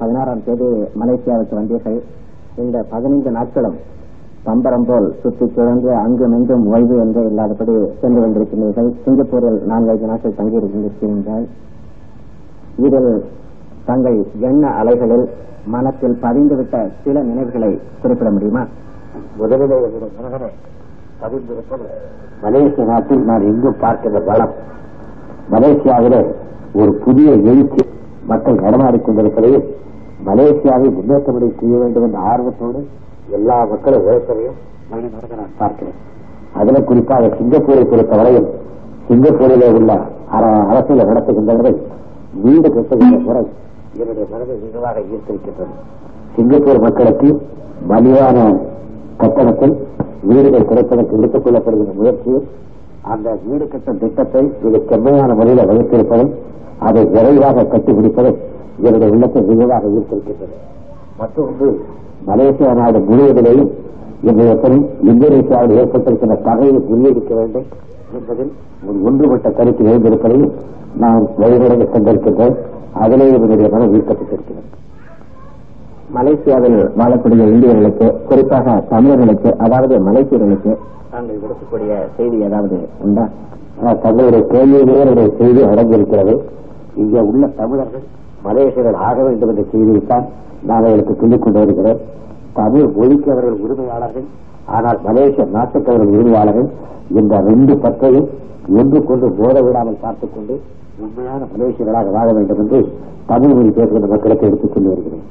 பதினாறாம் 0.00 0.44
தேதி 0.46 0.68
மலேசியாவுக்கு 1.00 1.54
வந்தீர்கள். 1.60 1.98
இந்த 2.62 2.76
பதினைந்து 2.92 3.30
நாட்களும் 3.38 3.78
பம்பரம் 4.46 4.86
போல் 4.88 5.08
சுற்றி 5.22 5.46
சுழன்று 5.54 5.90
அங்கும் 6.02 6.34
இங்கும் 6.36 6.64
ஓய்வு 6.74 6.96
என்று 7.04 7.22
இல்லாதபடி 7.30 7.74
சென்று 8.00 8.20
கொண்டிருக்கிறீர்கள். 8.22 8.88
சிங்கப்பூரில் 9.04 9.58
நான்கைந்து 9.70 10.10
நாட்கள் 10.10 10.38
தங்கியிருக்கின்றீர்கள் 10.38 11.46
இதில் 12.86 13.12
தங்கள் 13.88 14.18
எண்ண 14.48 14.64
அலைகளில் 14.80 15.26
மனத்தில் 15.74 16.16
பதிந்துவிட்ட 16.22 16.76
சில 17.04 17.16
நினைவுகளை 17.30 17.70
குறிப்பிட 18.02 18.30
முடியுமா? 18.36 18.62
முதலிலே 19.40 19.78
பதிந்திருப்பது 21.22 21.86
மலேசிய 22.42 22.84
நாட்டில் 22.90 23.24
நான் 23.30 23.46
எங்கும் 23.50 23.80
பார்க்கின்ற 23.80 24.20
பலம் 24.28 24.54
மலேசியாவிலே 25.52 26.20
ஒரு 26.80 26.92
புதிய 27.04 27.30
எழுச்சி 27.50 27.82
மக்கள் 28.30 28.62
நடமாடிக் 28.64 29.06
கொண்டிருப்பதையும் 29.06 29.66
மலேசியாவை 30.26 30.88
முன்னேற்றப்படி 30.96 31.46
செய்ய 31.60 31.76
வேண்டும் 31.78 32.04
என்ற 32.04 32.18
ஆர்வத்தோடு 32.30 32.80
எல்லா 33.30 33.56
மக்களும் 33.64 34.04
உழைப்பதையும் 34.06 34.58
மனிதனாக 34.90 35.34
நான் 35.34 35.56
பார்க்கிறேன். 35.58 35.98
அதில் 36.54 36.84
குறிப்பாக 36.84 37.26
சிங்கப்பூரை 37.38 37.84
பொறுத்தவரையில் 37.90 38.48
சிங்கப்பூரிலே 39.08 39.68
உள்ள 39.74 39.92
அரசியலை 40.28 40.66
அரசியல் 40.70 41.10
நடத்துகின்றவர்கள் 41.10 41.76
வீடு 42.42 42.68
கட்டுகின்ற 42.68 43.20
முறை 43.28 43.44
என்னுடைய 43.98 44.26
மனதை 44.32 44.56
மிகவாக 44.64 45.00
ஈர்த்திருக்கின்றது. 45.12 45.72
சிங்கப்பூர் 46.36 46.80
மக்களுக்கு 46.80 47.28
மலிவான 47.86 48.38
கட்டணத்தில் 49.16 49.74
வீடுகள் 50.22 50.68
கிடைப்பதற்கு 50.70 51.16
எடுத்துக் 51.16 51.44
கொள்ளப்படுகின்ற 51.46 51.94
முயற்சியில் 51.94 52.46
அந்த 53.02 53.28
வீடு 53.46 53.68
கட்டும் 53.68 53.98
திட்டத்தை 53.98 54.42
மிக 54.62 54.80
செம்மையான 54.90 55.34
முறையில் 55.34 55.68
வகுத்திருப்பதும் 55.70 56.32
அதை 56.78 57.02
விரைவாக 57.04 57.62
கட்டிப்பிடிப்பதும் 57.62 58.38
என்னுடைய 58.86 59.10
உள்ளத்தை 59.14 59.40
விரிவாக 59.50 59.92
ஈர்த்திருக்கின்றது 59.96 60.56
மற்றொன்று 61.20 61.68
மலேசியா 62.28 62.72
நாடு 62.80 62.98
முழுவதிலேயும் 63.10 63.70
இன்றைய 64.30 64.54
பெரும் 64.62 64.84
இந்தோனேசியாவில் 65.10 65.78
ஏற்பட்டிருக்கின்ற 65.82 66.36
தகையை 66.48 66.80
முறியடிக்க 66.90 67.32
வேண்டும் 67.34 67.66
என்பதில் 68.18 68.52
ஒரு 68.88 68.98
ஒன்றுபட்ட 69.08 69.48
கருத்து 69.58 69.82
எழுந்திருப்பதையும் 69.90 70.52
நான் 71.02 71.24
வழிமுறையை 71.38 71.86
கண்டிருக்கின்றேன் 71.86 72.56
அதிலேயே 73.02 73.34
என்னுடைய 73.36 73.68
மனம் 73.74 73.92
ஈர்க்கப்பட்டிருக்கிறது. 73.96 74.68
மலேசியாவில் 76.16 76.78
வாழக்கூடிய 77.00 77.44
இந்தியர்களுக்கு 77.52 78.06
குறிப்பாக 78.28 78.76
தமிழர்களுக்கு 78.92 79.50
அதாவது 79.64 79.94
மலேசியர்களுக்கு 80.08 80.72
தாங்கள் 81.12 81.38
விடுக்கக்கூடிய 81.42 81.92
செய்தி 82.16 82.36
ஏதாவது 82.46 82.78
உண்டா? 83.04 83.24
தங்களுடைய 84.04 84.42
கேள்வியிலேயே 84.52 85.26
செய்தி 85.38 85.60
அடங்கியிருக்கிறது. 85.70 86.34
இங்கே 87.02 87.20
உள்ள 87.30 87.44
தமிழர்கள் 87.60 88.06
மலேசியர்கள் 88.44 88.98
ஆக 89.08 89.22
வேண்டும் 89.22 89.48
என்ற 89.48 89.62
செய்தியைத்தான் 89.72 90.26
நான் 90.62 90.78
அவர்களுக்கு 90.78 91.14
சொல்லிக் 91.14 91.42
கொண்டு 91.42 91.58
வருகிறேன் 91.58 92.00
தமிழ் 92.52 92.88
மொழிக்கு 92.96 93.32
அவர்கள் 93.32 93.60
உரிமையாளர்கள் 93.60 94.26
ஆனால் 94.66 94.98
மலேசிய 95.04 95.44
நாட்டுக்கு 95.50 95.92
அவர்கள் 95.92 96.14
உரிமையாளர்கள் 96.14 96.68
இந்த 97.10 97.36
ரெண்டு 97.40 97.78
பற்றையும் 97.78 98.28
ஒன்று 98.76 99.04
கொண்டு 99.04 99.26
மோத 99.38 99.62
விடாமல் 99.62 100.00
பார்த்துக் 100.00 100.34
கொண்டு 100.34 100.54
உண்மையான 100.98 101.46
மலேசியர்களாக 101.52 102.10
வாழ 102.10 102.32
வேண்டும் 102.32 102.58
என்று 102.58 102.80
தமிழ் 103.26 103.54
மொழி 103.54 103.70
பேசுகின்ற 103.70 104.06
மக்களுக்கு 104.06 104.46
எடுத்துக் 104.46 104.74
கொண்டு 104.74 104.88
வருகிறேன் 104.88 105.26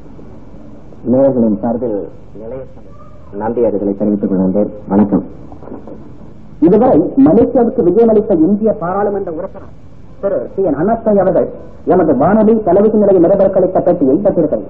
நேயர்களின் 1.05 1.59
சார்பில் 1.61 1.99
நன்றியர்களை 3.39 3.93
தெரிவித்துக் 3.97 4.31
கொள்கின்றேன். 4.31 4.71
வணக்கம். 4.87 5.23
இதுவரை 6.59 6.97
மலேசியாவுக்கு 7.25 7.81
விஜயமளித்த 7.87 8.33
இந்திய 8.47 8.71
பாராளுமன்ற 8.79 9.31
உறுப்பினர் 9.31 9.75
திரு 10.21 10.37
சி 10.53 10.61
என் 10.69 10.79
அனஸ்தாய் 10.81 11.21
அவர்கள் 11.23 11.47
எமது 11.93 12.13
வானொலி 12.21 12.53
தலைவிக்கு 12.67 13.01
நிலைய 13.01 13.19
நிலவரக்களித்த 13.25 13.79
பேட்டியை 13.85 14.15
பெற்றிருக்கிறது 14.25 14.67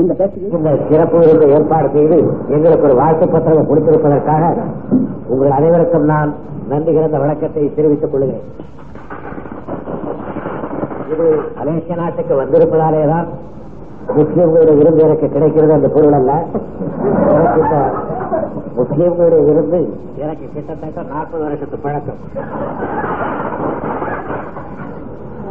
இந்த 0.00 0.12
பேட்டியை 0.18 0.74
சிறப்பு 0.90 1.20
ஏற்பாடு 1.56 1.88
செய்து 1.96 2.18
எங்களுக்கு 2.54 2.86
ஒரு 2.88 2.96
வாழ்த்து 3.00 3.26
பத்திரம் 3.34 3.68
கொடுத்திருப்பதற்காக 3.70 4.52
உங்கள் 5.32 5.56
அனைவருக்கும் 5.58 6.06
நான் 6.12 6.30
நன்றி 6.72 6.90
கிடந்த 6.96 7.18
வணக்கத்தை 7.22 7.64
தெரிவித்துக் 7.78 8.12
கொள்கிறேன். 8.12 8.44
இது 11.12 11.26
மலேசிய 11.58 11.96
நாட்டுக்கு 12.02 12.34
வந்திருப்பதாலே 12.42 13.02
தான் 13.12 13.28
முஸ்லீம்களுடைய 14.18 14.76
விருந்து 14.80 15.02
எனக்கு 15.06 15.26
கிடைக்கிறது 15.34 15.72
அந்த 15.78 15.88
பொருள் 15.96 16.16
அல்ல. 16.18 16.32
முஸ்லீம்களுடைய 18.78 19.40
விருந்து 19.48 19.80
எனக்கு 20.22 20.46
கிட்டத்தட்ட 20.54 21.02
நாற்பது 21.14 21.42
வருஷத்து 21.46 21.78
பழக்கம். 21.86 22.20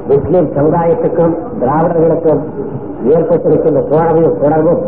முஸ்லிம் 0.09 0.49
சமுதாயத்துக்கும் 0.57 1.33
திராவிடர்களுக்கும் 1.61 2.41
ஏற்பட்டிருக்கின்ற 3.15 3.81
தோழமையும் 3.91 4.39
தொடர்பும் 4.41 4.81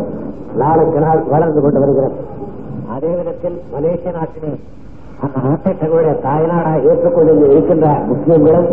நாளுக்கு 0.60 1.00
நாள் 1.00 1.20
வளர்ந்து 1.32 1.60
கொண்டு 1.60 1.80
வருகிறது. 1.82 2.16
அதே 2.94 3.10
விதத்தில் 3.18 3.58
மலேசிய 3.74 4.12
நாட்டிலே 4.16 4.52
அந்த 5.24 5.36
நாட்டை 5.46 5.72
தங்களுடைய 5.72 6.14
தாய்நாடாக 6.24 6.78
ஏற்றுக்கொண்டு 6.90 7.32
இருக்கின்ற 7.48 7.86
முஸ்லிம்களும் 8.10 8.68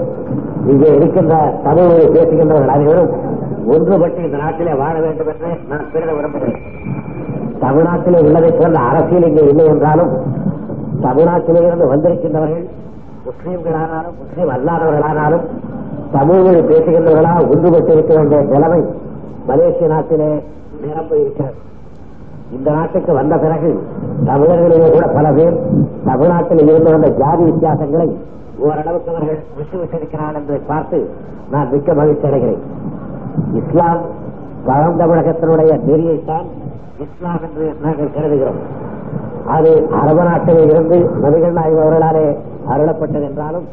இங்கே 0.71 0.89
இருக்கின்ற 0.97 1.33
தமிழ் 1.65 1.89
மொழி 1.91 2.07
பேசுகின்றவர்கள் 2.15 2.73
அனைவரும் 2.75 3.11
ஒன்றுபட்டு 3.73 4.19
இந்த 4.27 4.37
நாட்டிலே 4.37 4.73
வாழ 4.81 4.95
வேண்டும் 4.99 5.29
என்று 5.33 5.51
நான் 5.71 5.89
பெருத 5.93 6.11
விரும்புகிறேன். 6.13 6.59
தமிழ்நாட்டிலே 7.63 8.19
உள்ளதை 8.27 8.51
போன்ற 8.53 8.79
அரசியல் 8.89 9.27
இங்கே 9.29 9.43
இல்லை 9.51 9.65
என்றாலும் 9.73 10.11
தமிழ்நாட்டிலே 11.01 11.61
இருந்து 11.67 11.87
வந்திருக்கின்றவர்கள் 11.93 12.65
முஸ்லீம்களானாலும் 13.27 14.15
முஸ்லீம் 14.21 14.53
அல்லாதவர்களானாலும் 14.55 15.45
தமிழ் 16.11 16.41
மொழி 16.41 16.61
ஒன்றுபட்டிருக்க 17.43 18.13
வேண்டிய 18.15 18.41
நிலைமை 18.41 18.81
மலேசிய 19.47 19.87
நாட்டிலே 19.87 20.43
நிரம்ப 20.81 21.15
இருக்கிறது 21.15 21.57
இந்த 22.51 22.71
நாட்டுக்கு 22.71 23.13
வந்த 23.13 23.37
பிறகு 23.37 23.83
தமிழர்களிலே 24.25 24.91
கூட 24.91 25.07
பல 25.07 25.31
பேர் 25.31 25.57
தமிழ்நாட்டில் 26.05 26.67
இருந்து 26.67 26.91
வந்த 26.91 27.07
ஜாதி 27.07 27.43
வித்தியாசங்களை 27.43 28.07
ஓரளவுக்கு 28.59 29.11
அவர்கள் 29.11 29.43
விட்டு 29.57 29.77
என்பதை 30.35 30.61
பார்த்து 30.67 31.09
நான் 31.51 31.71
மிக்க 31.71 31.93
மகிழ்ச்சி 31.93 32.27
அடைகிறேன். 32.27 32.63
இஸ்லாம் 33.53 34.01
பழந்தமிழகத்தினுடைய 34.67 35.71
நெறியைத்தான் 35.87 36.47
இஸ்லாம் 36.99 37.39
என்று 37.43 37.73
நாங்கள் 37.81 38.11
கருதுகிறோம். 38.11 38.59
அது 39.47 39.87
அரபு 39.91 40.23
நாட்டிலே 40.23 40.63
இருந்து 40.63 40.97
நபிகள் 41.21 41.51
நாயகம் 41.51 41.83
அவர்களாலே 41.83 42.37
அருளப்பட்டது 42.69 43.23
என்றாலும் 43.29 43.67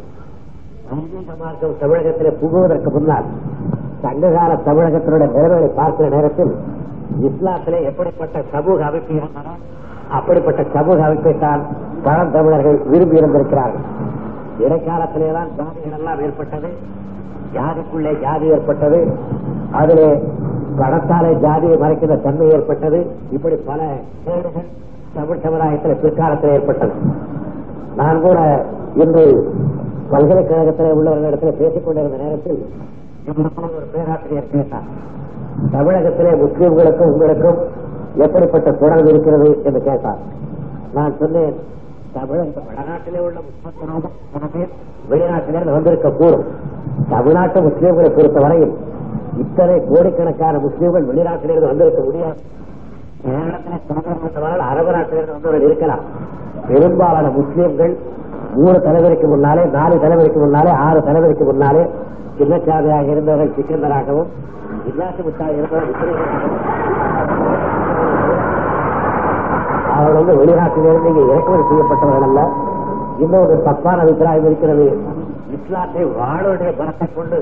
ஆன்மீக 0.92 1.32
மார்க்கம் 1.40 1.78
தமிழகத்தில் 1.80 2.38
புகுவதற்கு 2.40 2.90
முன்னால் 2.90 3.26
சங்ககால 4.02 4.50
தமிழகத்தினுடைய 4.68 5.28
நிலைமைகளை 5.34 5.70
பார்க்கிற 5.78 6.08
நேரத்தில் 6.08 6.52
இஸ்லாத்திலே 7.28 7.78
எப்படிப்பட்ட 7.82 8.42
சமூக 8.52 8.84
அமைப்பு 8.84 9.12
இருந்ததோ 9.14 9.54
அப்படிப்பட்ட 10.10 10.62
சமூக 10.74 10.98
அமைப்பை 11.04 11.32
தான் 11.38 11.62
பழந்தமிழர்கள் 12.04 12.78
விரும்பி 12.84 13.16
இருந்திருக்கிறார்கள். 13.16 13.84
இடைக்காலத்திலேதான் 14.64 15.50
ஜாதிகள் 15.58 15.96
எல்லாம் 15.98 16.20
ஏற்பட்டது 16.20 16.68
ஜாதிக்குள்ளே 17.54 18.12
ஜாதி 18.20 18.46
ஏற்பட்டது 18.46 19.00
அதிலே 19.72 20.08
பணத்தாலே 20.78 21.30
ஜாதியை 21.40 21.76
மறைக்கிற 21.78 22.22
தன்மை 22.22 22.48
ஏற்பட்டது 22.48 22.98
இப்படி 23.30 23.56
பல 23.68 23.80
கேடுகள் 24.26 24.68
தமிழ் 25.14 25.42
சமுதாயத்தில் 25.44 26.00
பிற்காலத்தில் 26.02 26.50
ஏற்பட்டது. 26.50 26.94
நான் 27.96 28.20
கூட 28.20 28.38
இன்று 28.94 29.24
பல்கலைக்கழகத்தில் 30.10 30.96
உள்ளவர்களிடத்தில் 30.98 31.58
பேசிக் 31.60 31.84
கொண்டிருந்த 31.84 32.16
நேரத்தில் 32.16 32.60
ஒரு 33.76 33.86
பேராசிரியர் 33.92 34.52
கேட்டார் 34.52 34.88
தமிழகத்திலே 35.72 36.32
முஸ்லீம்களுக்கும் 36.42 37.12
உங்களுக்கும் 37.14 37.58
எப்படிப்பட்ட 38.24 38.72
தொடர்பு 38.72 39.08
இருக்கிறது 39.10 39.48
என்று 39.64 39.80
கேட்டார். 39.82 40.20
நான் 40.94 41.14
சொன்னேன் 41.20 41.56
தமிழக 42.12 42.60
வடநாட்டிலே 42.68 43.20
உள்ள 43.26 43.38
முப்பத்தி 43.46 44.58
பேர் 44.58 44.72
வெளிநாட்டிலிருந்து 45.10 45.76
வந்திருக்க 45.76 46.10
கூடும். 46.10 46.44
தமிழ்நாட்டு 47.08 47.60
முஸ்லீம்களை 47.60 48.10
பொறுத்தவரையில் 48.16 48.74
இத்தனை 49.42 49.76
கோடிக்கணக்கான 49.88 50.58
முஸ்லீம்கள் 50.58 51.08
வெளிநாட்டிலிருந்து 51.10 51.70
வந்திருக்க 51.72 52.02
முடியாது. 52.02 52.40
கேரளத்திலே 53.24 53.78
தொடர்பு 53.88 54.62
அரபு 54.70 54.90
நாட்டிலிருந்து 54.92 55.32
வந்தவர்கள் 55.32 55.68
இருக்கலாம். 55.68 56.04
பெரும்பாலான 56.68 57.26
முஸ்லீம்கள் 57.38 57.94
மூணு 58.58 58.78
தலைவருக்கு 58.86 59.26
முன்னாலே 59.32 59.62
நாலு 59.76 59.94
தலைவருக்கு 60.04 60.40
முன்னாலே 60.44 60.72
ஆறு 60.86 61.00
தலைவருக்கு 61.08 61.44
முன்னாலே 61.50 61.82
சின்னச்சாதையாக 62.38 63.08
இருந்தவர்கள் 63.14 63.54
சிக்கந்தராகவும் 63.56 64.30
இல்லாசி 64.90 65.20
முத்தாக 65.26 65.52
இருந்தவர்கள் 65.58 65.92
முஸ்லிம்களாகவும் 65.92 66.64
அவர்கள் 69.96 70.18
வந்து 70.18 70.34
வெளிநாட்டிலிருந்து 70.40 71.10
இங்கே 71.12 71.22
இறக்குமதி 71.32 71.64
செய்யப்பட்டவர்கள் 71.68 72.26
அல்ல. 72.28 72.40
இன்னொரு 73.24 73.54
தப்பான 73.66 74.02
அபிப்பிராயம் 74.04 74.48
இருக்கிறது. 74.48 74.86
இஸ்லாத்தை 75.56 76.02
வாழுடைய 76.18 76.70
பலத்தை 76.80 77.06
கொண்டு 77.14 77.38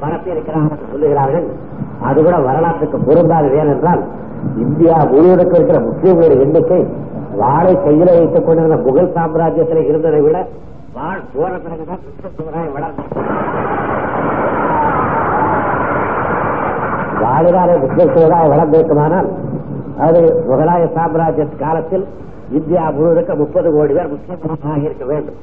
பரப்பி 0.00 0.30
இருக்கிறார்கள் 0.34 0.72
என்று 0.76 0.90
சொல்லுகிறார்கள். 0.92 1.46
அது 2.08 2.18
கூட 2.26 2.36
வரலாற்றுக்கு 2.48 2.98
பொருந்தாது 3.08 3.50
ஏனென்றால் 3.60 4.02
இந்தியா 4.64 4.96
முழுவதற்கு 5.12 5.56
இருக்கிற 5.58 5.78
முஸ்லீம்களுடைய 5.88 6.44
எண்ணிக்கை 6.46 6.80
வாழை 7.40 7.72
கையில 7.76 8.08
வைத்துக் 8.16 8.46
கொண்டிருந்த 8.46 8.76
முகல் 8.76 9.14
சாம்ராஜ்யத்தில் 9.14 9.88
இருந்ததை 9.88 10.20
விட 10.20 10.38
வாழ் 10.94 11.22
போற 11.34 11.52
பிறகுதான் 11.58 12.00
முஸ்லிம் 12.06 12.34
சமுதாயம் 12.38 12.74
வளர்ந்தது 12.74 13.20
வாழ்கால 17.22 17.70
வளர்ந்திருக்குமானால் 18.48 19.28
அது 19.98 20.20
முகலாய 20.48 20.84
சாம்ராஜ்ய 20.94 21.46
காலத்தில் 21.58 22.04
இந்தியா 22.50 22.90
முழுவதுக்கு 22.90 23.34
முப்பது 23.36 23.72
கோடி 23.72 23.92
பேர் 23.94 24.12
முஸ்லிம்களாக 24.12 24.82
இருக்க 24.82 25.04
வேண்டும். 25.04 25.38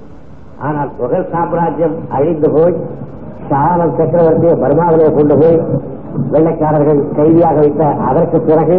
ஆனால் 0.60 0.90
முகல் 1.00 1.30
சாம்ராஜ்யம் 1.32 1.96
அழிந்து 2.10 2.50
போய் 2.50 2.76
ஷாலம் 3.50 3.96
சக்கரவர்த்தியை 4.00 4.56
பர்மாவிலே 4.64 5.08
கொண்டு 5.16 5.36
போய் 5.38 5.58
வெள்ளைக்காரர்கள் 6.32 7.02
கைதியாக 7.18 7.58
வைத்த 7.60 7.84
அதற்கு 8.10 8.40
பிறகு 8.42 8.78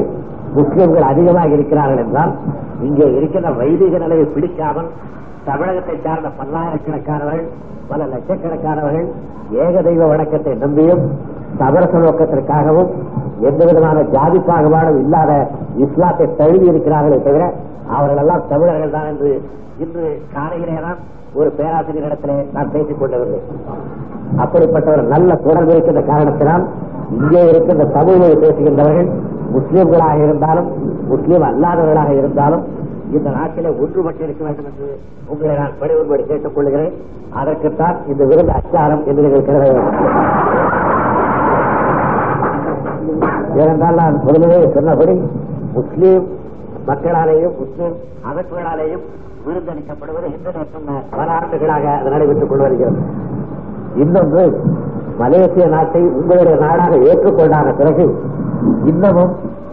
முஸ்லிம்கள் 0.52 1.02
அதிகமாக 1.02 1.48
இருக்கிறார்கள் 1.48 2.02
என்றால் 2.04 2.32
இங்கே 2.86 3.06
இருக்கிற 3.18 3.50
வைதிக 3.60 3.98
நிலையை 3.98 4.26
பிடிக்காமல் 4.34 4.88
தமிழகத்தை 5.44 5.96
சார்ந்த 6.04 6.28
பல்லாயிரக்கணக்கானவர்கள் 6.38 7.48
பல 7.88 8.00
லட்சக்கணக்கானவர்கள் 8.06 9.08
ஏக 9.62 9.82
தெய்வ 9.82 10.02
வணக்கத்தை 10.06 10.52
நம்பியும் 10.56 11.02
சமரச 11.60 11.94
நோக்கத்திற்காகவும் 11.98 12.90
எந்த 13.48 13.62
விதமான 13.64 13.98
ஜாதி 14.12 14.38
பாகுபாடும் 14.48 15.00
இல்லாத 15.02 15.32
இஸ்லாத்தை 15.84 16.26
தழுவி 16.40 16.66
இருக்கிறார்களே 16.72 17.18
தவிர 17.22 17.44
அவர்கள் 17.88 18.20
எல்லாம் 18.24 18.44
தமிழர்கள் 18.48 18.94
தான் 18.96 19.08
என்று 19.12 19.30
இன்று 19.78 20.04
காலையிலே 20.34 20.76
தான் 20.86 20.98
ஒரு 21.34 21.48
பேராசிரியரிடத்திலே 21.58 22.36
நான் 22.52 22.70
பேசிக் 22.70 23.00
கொண்டவில்லை. 23.00 23.40
அப்படிப்பட்ட 24.38 24.88
ஒரு 24.90 25.02
நல்ல 25.04 25.36
தொடர்பு 25.44 25.72
இருக்கின்ற 25.74 26.02
காரணத்தினால் 26.02 26.64
இங்கே 27.16 27.42
இருக்கின்ற 27.50 27.84
தமிழ் 27.96 28.42
பேசுகின்றவர்கள் 28.44 29.08
முஸ்லீம்களாக 29.54 30.18
இருந்தாலும் 30.24 30.68
முஸ்லீம் 31.08 31.46
அல்லாதவர்களாக 31.50 32.10
இருந்தாலும் 32.18 32.64
இந்த 33.10 33.28
நாட்டிலே 33.30 33.70
ஒன்றுபட்டு 33.82 34.22
இருக்க 34.26 34.42
வேண்டும் 34.44 34.68
என்று 34.70 34.88
உங்களை 35.26 35.54
நான் 35.56 35.78
பணிவுபடி 35.78 36.22
கேட்டுக் 36.22 36.54
கொள்கிறேன். 36.54 36.92
அதற்குத்தான் 37.34 37.96
இந்த 38.06 38.22
விருது 38.24 38.52
அச்சாரம் 38.52 39.02
என்று 39.06 39.22
நீங்கள் 39.22 39.46
கருத 39.46 39.64
ஏனென்றால் 43.60 43.94
நான் 43.94 44.16
முதலிலே 44.24 44.58
சொன்னபடி 44.74 45.14
முஸ்லீம் 45.72 46.26
மக்களாலேயும் 46.86 47.56
முஸ்லீம் 47.58 47.96
அமைப்புகளாலேயும் 48.30 49.04
விருந்தளிக்கப்படுவது 49.46 50.28
இன்று 50.36 50.64
சொன்ன 50.72 51.00
பல 51.10 51.28
ஆண்டுகளாக 51.32 51.84
அது 51.98 52.10
நடைபெற்றுக் 52.10 52.48
கொண்டு 52.48 52.64
வருகிறது. 52.64 53.00
இன்னொன்று 53.94 54.44
மலேசிய 55.18 55.66
நாட்டை 55.66 56.02
உங்களுடைய 56.18 56.56
நாடாக 56.64 56.92
ஏற்றுக்கொண்டான 57.10 57.72
பிறகு 57.76 58.04
இன்னமும் 58.90 59.32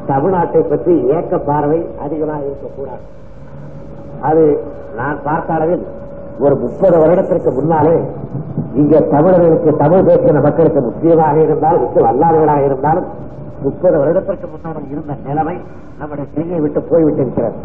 தமிழ்நாட்டை 0.10 0.62
பற்றி 0.70 0.94
ஏக்க 1.16 1.38
பார்வை 1.50 1.80
அதிகமாக 2.06 2.42
இருக்கக்கூடாது. 2.50 3.04
அது 4.22 4.44
நான் 4.98 5.18
பார்த்த 5.24 5.54
அளவில் 5.54 5.86
ஒரு 6.40 6.56
முப்பது 6.56 6.96
வருடத்திற்கு 7.00 7.52
முன்னாலே 7.52 7.96
இங்கே 8.74 9.00
தமிழர்களுக்கு 9.08 9.72
தமிழ் 9.76 10.06
பேசுகிற 10.08 10.42
மக்களுக்கு 10.42 10.82
முக்கியமாக 10.82 11.38
இருந்தாலும் 11.40 11.82
முக்கியம் 11.82 12.10
அல்லாதவர்களாக 12.12 12.64
இருந்தாலும் 12.66 13.08
முப்பது 13.62 13.96
வருடத்திற்கு 13.98 14.48
முன்னால் 14.48 14.90
இருந்த 14.92 15.14
நிலைமை 15.28 15.56
நம்முடைய 16.00 16.26
சிறையை 16.34 16.60
விட்டு 16.64 16.80
போய்விட்டிருக்கிறது. 16.90 17.58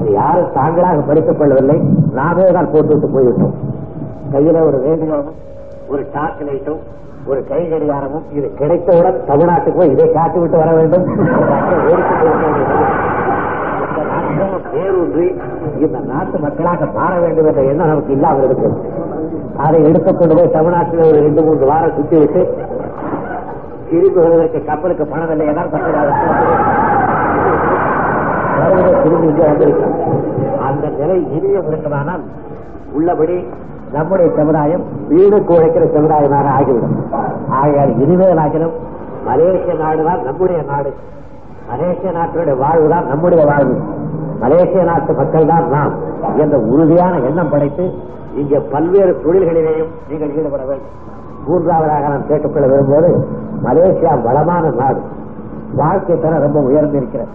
அது 0.00 0.10
யாரும் 0.12 0.52
தாங்களாக 0.54 1.00
படித்துக் 1.00 1.38
கொள்ளவில்லை. 1.38 1.78
நாமே 2.18 2.44
தான் 2.56 2.70
போட்டுவிட்டு 2.72 3.08
போய்விட்டோம். 3.16 3.54
கையில 4.32 4.60
ஒரு 4.68 4.78
ரேடியோவும் 4.86 5.38
ஒரு 5.88 6.02
டார்ச் 6.12 6.42
லைட்டும் 6.48 6.82
ஒரு 7.30 7.40
கை 7.50 7.60
கடிகாரமும் 7.70 8.24
இது 8.36 8.46
கிடைத்தவுடன் 8.60 9.18
தமிழ்நாட்டுக்கு 9.28 9.78
போய் 9.80 9.92
இதை 9.94 10.06
காட்டிவிட்டு 10.16 10.56
வர 10.62 10.70
வேண்டும். 10.78 11.04
பேரூன்றி 14.72 15.26
இந்த 15.84 15.98
நாட்டு 16.10 16.36
மக்களாக 16.44 16.88
மாற 16.96 17.12
வேண்டும் 17.24 17.48
என்ற 17.50 17.62
எண்ணம் 17.70 17.90
நமக்கு 17.92 18.12
இல்லாமல் 18.16 18.46
இருக்கு. 18.48 18.68
அதை 19.64 19.78
எடுத்துக்கொண்டு 19.88 20.36
போய் 20.38 20.54
தமிழ்நாட்டில் 20.56 21.06
ஒரு 21.08 21.18
ரெண்டு 21.26 21.42
மூன்று 21.46 21.64
வாரம் 21.70 21.96
சுத்தி 21.96 22.16
விட்டு 22.22 22.42
திரும்பி 23.90 24.20
வருவதற்கு 24.20 24.60
கப்பலுக்கு 24.70 25.04
பணம் 25.12 25.32
இல்லை 25.34 25.46
ஏதாவது 25.52 25.78
திரும்பி 29.02 29.26
இங்கே 29.32 29.46
அந்த 30.68 30.86
நிலை 30.98 31.16
இனியும் 31.36 31.68
இருக்குமானால் 31.70 32.22
உள்ளபடி 32.98 33.36
நம்முடைய 33.94 34.28
சமுதாயம் 34.36 34.84
வீடுக்கு 35.08 35.52
உழைக்கிற 35.56 35.84
சமுதாயமாக 35.96 36.48
ஆகிவிடும். 36.58 36.96
ஆகையால் 37.58 37.92
இனிமேல் 38.04 38.40
ஆகிலும் 38.44 38.76
மலேசிய 39.26 39.74
நாடுதான் 39.82 40.22
நம்முடைய 40.28 40.60
நாடு. 40.70 40.92
மலேசிய 41.70 42.12
நாட்டினுடைய 42.18 42.56
வாழ்வுதான் 42.62 43.06
நம்முடைய 43.06 43.42
வாழ்வு. 43.50 43.74
மலேசிய 44.40 44.82
நாட்டு 44.82 45.12
மக்கள் 45.14 45.50
தான் 45.52 45.66
நாம் 45.68 45.94
என்ற 46.42 46.56
உறுதியான 46.72 47.20
எண்ணம் 47.28 47.50
படைத்து 47.50 47.84
இங்கே 48.40 48.58
பல்வேறு 48.72 49.12
தொழில்களிலேயும் 49.24 49.92
நீங்கள் 50.08 50.32
ஈடுபட 50.38 50.62
வேண்டும். 50.70 50.96
மூன்றாவதாக 51.46 52.08
நான் 52.08 52.26
கேட்டுக்கொள்ள 52.26 52.66
விரும்புவது 52.72 53.12
மலேசியா 53.66 54.12
வளமான 54.22 54.70
நாடு. 54.80 55.00
வாழ்க்கை 55.80 56.16
தர 56.20 56.38
ரொம்ப 56.38 56.58
உயர்ந்திருக்கிறது. 56.60 57.32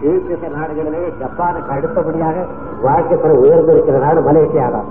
கீழ்த்திசை 0.00 0.48
நாடுகளிலேயே 0.58 1.08
ஜப்பானுக்கு 1.22 1.70
அடுத்தபடியாக 1.76 2.36
வாழ்க்கை 2.82 3.16
தர 3.18 3.32
உயர்ந்திருக்கிற 3.44 3.98
நாடு 4.06 4.20
மலேசியா 4.30 4.66
தான் 4.76 4.88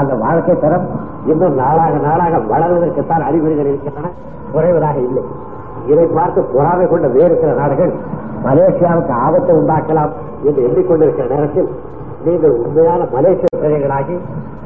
அந்த 0.00 0.14
வாழ்க்கை 0.14 0.54
தரம் 0.60 0.86
இன்னும் 1.26 1.54
நாளாக 1.54 1.94
நாளாக 2.06 2.36
வளர்வதற்குத்தான் 2.52 3.26
அறிகுறிகள் 3.28 3.70
இருக்கின்றன. 3.70 4.10
குறைவதாக 4.54 4.96
இல்லை. 5.08 5.22
இதை 5.86 6.06
பார்த்து 6.14 6.40
பொறாமை 6.54 6.86
கொண்ட 6.86 7.06
வேறு 7.08 7.34
சில 7.40 7.52
நாடுகள் 7.52 7.92
மலேசியாவுக்கு 8.44 9.12
ஆபத்தை 9.26 9.52
உண்டாக்கலாம் 9.60 10.12
என்று 10.44 10.60
எண்ணிக்கொண்டிருக்கிற 10.68 11.26
நேரத்தில் 11.34 11.68
நீங்கள் 12.24 12.54
உண்மையான 12.64 13.02
மலேசிய 13.12 13.48
பிரஜைகளாகி 13.56 14.16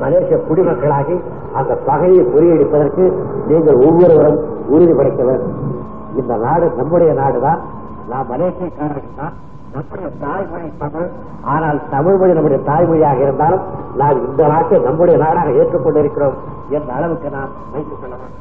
மலேசிய 0.01 0.37
குடிமக்களாகி 0.49 1.17
அந்த 1.59 1.73
பகையை 1.89 2.23
முறியடிப்பதற்கு 2.35 3.05
நீங்கள் 3.49 3.79
ஒவ்வொருவரும் 3.87 4.41
உறுதிப்படுத்த 4.69 5.23
வேண்டும் 5.25 5.57
இந்த 6.17 6.35
நாடு 6.45 6.67
நம்முடைய 6.77 7.13
நாடுதான். 7.21 7.61
நான் 8.11 8.31
மலேசியக்காரர்கள் 8.31 9.19
தான். 9.21 9.35
நம்முடைய 9.75 10.09
தாய்மொழி 10.21 10.73
தமிழ். 10.79 11.09
ஆனால் 11.43 11.79
தமிழ் 11.91 12.17
மொழி 12.17 12.33
நம்முடைய 12.33 12.63
தாய்மொழியாக 12.71 13.19
இருந்தாலும் 13.21 13.61
நாம் 13.97 14.27
இந்த 14.27 14.47
நாட்டை 14.47 14.79
நம்முடைய 14.79 15.25
நாடாக 15.25 15.49
ஏற்றுக்கொண்டிருக்கிறோம் 15.49 16.37
என்ற 16.69 16.93
அளவுக்கு 16.93 17.31
நாம் 17.31 17.53
வைத்துக் 17.73 18.01
கொள்ளலாம். 18.01 18.35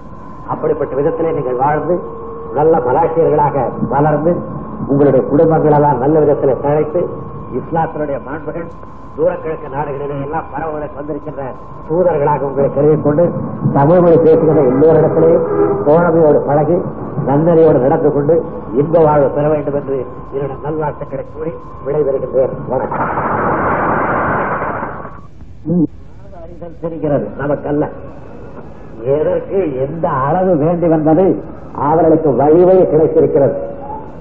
அப்படிப்பட்ட 0.48 0.96
விதத்திலே 0.96 1.34
நீங்கள் 1.34 1.56
வாழ்ந்து 1.56 1.96
நல்ல 2.54 2.78
மலாசியர்களாக 2.78 3.58
வளர்ந்து 3.90 4.32
உங்களுடைய 4.88 5.26
குடும்பங்களெல்லாம் 5.28 5.98
நல்ல 5.98 6.20
விதத்தில் 6.20 6.62
தழைத்து 6.62 7.02
இஸ்லாத்தினுடைய 7.54 8.20
மாண்புகள் 8.24 8.66
தூரக்கிழக்கு 9.18 9.70
நாடுகளிலே 9.72 10.24
எல்லாம் 10.24 10.44
பரவுவதற்கு 10.52 11.02
வந்திருக்கின்ற 11.02 11.42
தூதர்களாக 11.90 12.40
உங்களை 12.40 12.70
கருதிக் 12.74 13.04
கொண்டு 13.04 13.32
தமிழ் 13.74 14.00
மொழி 14.00 14.18
பேசுகிற 14.18 14.62
எல்லோரிடத்திலே 14.62 15.40
தோழமையோடு 15.86 16.46
பழகி 16.46 16.74
நன்னறியோடு 17.28 17.80
நடந்து 17.80 18.14
கொண்டு 18.14 18.46
இன்ப 18.74 19.00
வாழ்வு 19.00 19.30
பெற 19.30 19.50
வேண்டும் 19.50 19.74
என்று 19.74 20.06
என்னுடைய 20.32 20.56
நல்வாழ்த்துக்களை 20.64 21.26
கூறி 21.38 21.52
விடைபெறுகின்றேன். 21.86 22.50
வணக்கம். 22.68 23.10
அறிதல் 26.44 26.76
தெரிகிறது. 26.82 27.28
நமக்கல்ல. 27.40 27.90
எதற்கு 29.04 29.76
எந்த 29.76 30.10
அளவு 30.10 30.56
வேண்டி 30.56 30.88
வந்தது? 30.88 31.44
அவர்களுக்கு 31.76 32.30
வழிவழி 32.30 32.90
கிடைத்திருக்கிறது. 32.90 33.70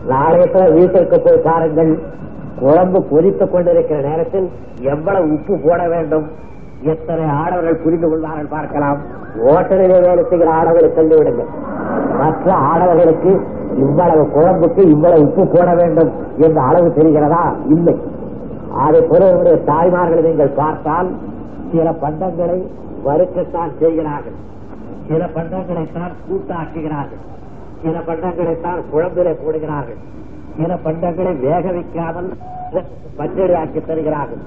நாளைய 0.07 0.71
வீட்டிற்கு 0.71 1.21
போய் 1.21 1.41
பாருங்கள். 1.45 1.99
குழம்பு 2.61 3.09
கொதித்துக் 3.09 3.53
கொண்டிருக்கிற 3.53 4.01
நேரத்தில் 4.01 4.51
எவ்வளவு 4.81 5.33
உப்பு 5.33 5.61
போட 5.65 5.89
வேண்டும்? 5.89 6.31
எத்தனை 6.83 7.25
ஆடவர்கள் 7.25 7.83
புரிந்து 7.83 8.09
கொள்வார்கள் 8.09 8.47
பார்க்கலாம். 8.47 8.99
ஓட்டலிலே 9.47 10.01
வேலை 10.01 10.25
செய்கிற 10.29 10.53
ஆடவர்களை 10.53 10.91
சொல்லிவிடுங்கள். 10.91 11.51
மற்ற 12.19 12.55
ஆடவர்களுக்கு 12.55 13.41
இவ்வளவு 13.77 14.23
குழம்புக்கு 14.23 14.89
இவ்வளவு 14.89 15.23
உப்பு 15.23 15.47
போட 15.47 15.75
வேண்டும் 15.75 16.13
என்ற 16.37 16.61
அளவு 16.63 16.89
தெரிகிறதா? 16.89 17.57
இல்லை. 17.67 17.99
அதை 18.75 19.03
பொறுவருடைய 19.03 19.59
தாய்மார்களை 19.67 20.23
நீங்கள் 20.23 20.55
பார்த்தால் 20.57 21.11
சில 21.73 21.91
பண்டங்களை 21.91 22.67
வறுக்கத்தான் 23.05 23.79
செய்கிறார்கள். 23.79 24.39
சில 25.09 25.25
பண்டங்களைத்தான் 25.25 26.13
கூட்டாக்குகிறார்கள். 26.29 27.23
சில 27.83 27.99
பண்டங்களைத்தான் 27.99 28.83
குழம்பிலே 28.93 29.37
போடுகிறார்கள். 29.45 29.97
சில 30.61 30.75
பண்டங்களை 30.85 31.33
வேக 31.41 31.65
வைக்காமல் 31.77 32.31
பச்சடி 33.19 33.55
ஆக்கி 33.61 33.81
தருகிறார்கள். 33.81 34.43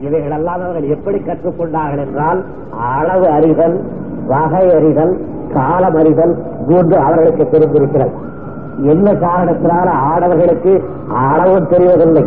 இவைகளெல்லாம் 0.00 0.62
அவர்கள் 0.64 0.92
எப்படி 0.96 1.18
கற்றுக்கொண்டார்கள் 1.18 2.02
என்றால் 2.06 2.40
அளவு 2.92 3.26
அறிதல் 3.36 3.76
வகை 4.30 4.64
அறிதல் 4.76 5.14
காலம் 5.54 5.96
அறிதல் 6.00 6.34
மூன்று 6.68 6.96
அவர்களுக்கு 6.98 7.44
தெரிந்திருக்கிறது. 7.52 8.14
என்ன 8.92 9.06
காரணத்தினால 9.24 9.88
ஆடவர்களுக்கு 10.10 10.72
அளவும் 11.26 11.70
தெரிவதில்லை 11.70 12.24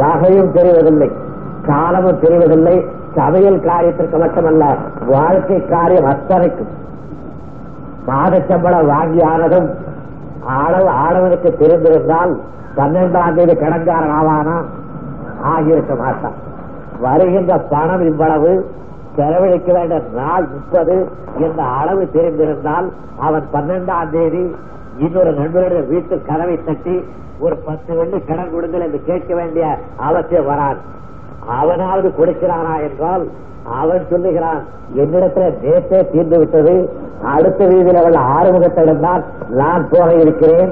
வகையும் 0.00 0.52
தெரிவதில்லை 0.54 1.10
காலமும் 1.66 2.22
தெரிவதில்லை 2.22 2.76
சமையல் 3.16 3.64
காரியத்திற்கு 3.68 4.18
மட்டுமல்ல 4.18 4.64
வாழ்க்கை 5.06 5.58
காரியம் 5.66 6.10
அத்தனைக்கும். 6.12 6.72
மாத 8.06 8.34
சம்பளம் 8.48 8.90
வாங்கி 10.44 10.86
ஆடவனுக்கு 10.86 11.56
தெரிந்திருந்தால் 11.58 12.40
பன்னெண்டாம் 12.76 13.34
தேதி 13.34 13.54
கடன்காரன் 13.54 14.14
ஆவானா? 14.20 14.64
ஆகியிருக்க 15.42 15.98
மாட்டான். 15.98 16.32
வருகின்ற 17.00 17.58
பணம் 17.58 18.02
இவ்வளவு 18.02 18.70
செலவழிக்க 19.16 19.72
வேண்டிய 19.72 20.00
நாள் 20.12 20.46
முப்பது 20.46 21.08
என்ற 21.36 21.62
அளவு 21.62 22.10
தெரிந்திருந்தால் 22.12 22.92
அவன் 23.18 23.46
பன்னெண்டாம் 23.52 24.10
தேதி 24.10 24.54
இன்னொரு 24.96 25.30
நண்பருடைய 25.30 25.86
வீட்டு 25.86 26.22
கதவை 26.22 26.64
தட்டி 26.64 27.04
ஒரு 27.38 27.56
பத்து 27.56 27.96
வெள்ளி 27.96 28.20
கடன் 28.20 28.50
கொடுங்கள் 28.52 28.80
என்று 28.80 29.02
கேட்க 29.04 29.34
வேண்டிய 29.34 29.78
அவசியம் 29.96 30.44
வராது. 30.44 30.78
அவனாவது 31.58 32.08
கொடுக்கிறானா 32.18 32.74
என்றால் 32.88 33.24
அவன் 33.80 34.04
சொல்லுகிறான் 34.10 34.60
என்னிடத்துல 35.00 35.48
நேற்றே 35.64 35.98
தீர்ந்து 36.12 36.36
விட்டது. 36.38 36.74
அடுத்த 37.34 37.60
வீதியில் 37.70 38.04
உள்ள 38.06 38.20
ஆறுமுகத்திடம் 38.36 39.04
தான் 39.06 39.22
நான் 39.60 39.88
போக 39.92 40.08
இருக்கிறேன். 40.24 40.70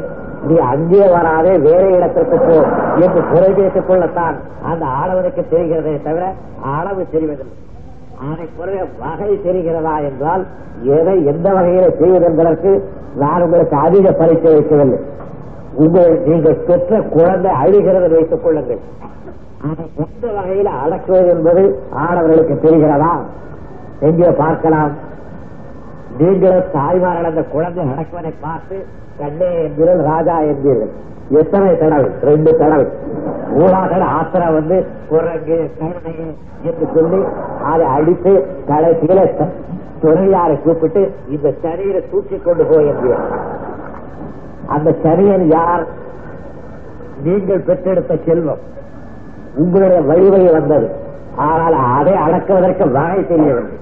நீ 0.49 0.57
அங்கே 0.73 1.05
வராதே 1.15 1.53
வேற 1.69 1.85
இடத்திற்கு 1.97 2.37
போ 2.47 2.57
என்று 3.05 3.21
குறை 3.33 3.51
பேசிக் 3.59 3.89
கொள்ளத்தான் 3.89 4.37
அந்த 4.71 4.85
ஆடவனுக்கு 5.01 5.43
தெரிகிறதே 5.53 5.95
தவிர 6.07 6.25
அளவு 6.77 7.03
தெரிவதில்லை. 7.15 7.57
அதை 8.29 8.47
பொறுத்த 8.59 8.87
வகை 9.03 9.31
தெரிகிறதா 9.47 9.97
என்றால் 10.09 10.45
எதை 10.97 11.17
எந்த 11.33 11.49
வகையில 11.57 11.89
செய்வது 12.01 12.27
என்பதற்கு 12.31 12.71
நான் 13.23 13.45
உங்களுக்கு 13.47 13.77
அதிக 13.87 14.13
பரிசு 14.13 14.49
வைக்கவில்லை. 14.55 15.01
உங்கள் 15.85 16.15
நீங்கள் 16.29 16.63
பெற்ற 16.69 17.01
குழந்தை 17.17 17.51
அழுகிறது 17.63 18.09
வைத்துக் 18.15 18.45
கொள்ளுங்கள். 18.45 18.83
அதை 19.67 19.85
எந்த 20.05 20.27
வகையில 20.37 20.69
அடக்குவது 20.83 21.29
என்பது 21.29 21.63
ஆடவர்களுக்கு 22.05 22.55
தெரிகிறதா? 22.65 23.13
எங்கே 24.01 24.31
பார்க்கலாம். 24.31 24.93
நீங்களும் 26.19 26.71
தாய்மார்கள் 26.73 27.25
அந்த 27.25 27.43
குழந்தை 27.43 27.85
அடக்குவதை 27.93 28.33
பார்த்து 28.41 28.77
கண்ணே 29.19 29.49
என்கிறல் 29.65 30.03
ராஜா 30.03 30.37
என்பீர்கள் 30.41 30.93
எத்தனை 31.31 31.79
தடவை? 31.79 32.11
ரெண்டு 32.21 32.51
தடவை. 32.57 32.87
மூணாவது 33.57 34.07
ஆத்திரம் 34.19 34.53
வந்து 34.53 34.87
குரங்கு 35.09 35.59
கருணை 35.79 36.15
என்று 36.63 36.87
சொல்லி 36.95 37.21
அதை 37.63 37.87
அடித்து 37.87 38.33
தலை 38.67 38.91
கீழே 38.99 39.25
துறையாரை 40.03 40.57
கூப்பிட்டு 40.63 41.03
இந்த 41.29 41.49
சனியை 41.63 42.01
தூக்கி 42.11 42.37
கொண்டு 42.39 42.65
போய் 42.65 42.87
என்கிறார் 42.87 43.29
அந்த 44.67 44.91
சனியன் 45.03 45.47
யார்? 45.47 45.85
நீங்கள் 47.23 47.61
பெற்றெடுத்த 47.61 48.17
செல்வம். 48.27 48.65
உங்களுடைய 49.59 50.03
வழிவகை 50.03 50.53
வந்தது. 50.53 50.91
ஆனால் 51.37 51.73
அதை 51.73 52.15
அடக்குவதற்கு 52.15 52.91
வகை 52.91 53.27
தெரியவில்லை. 53.27 53.77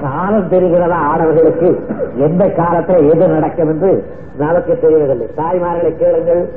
காலம் 0.00 0.48
தெரிகிறதா 0.48 0.96
ஆடவர்களுக்கு 1.14 1.80
எந்த 2.14 2.48
காலத்தில் 2.48 3.10
எது 3.10 3.28
நடக்கும் 3.28 3.68
என்று 3.68 4.04
நமக்கு 4.38 4.78
தெரியவில்லை. 4.78 5.28
தாய்மார்களை 5.36 5.96
கேளுங்கள். 5.96 6.48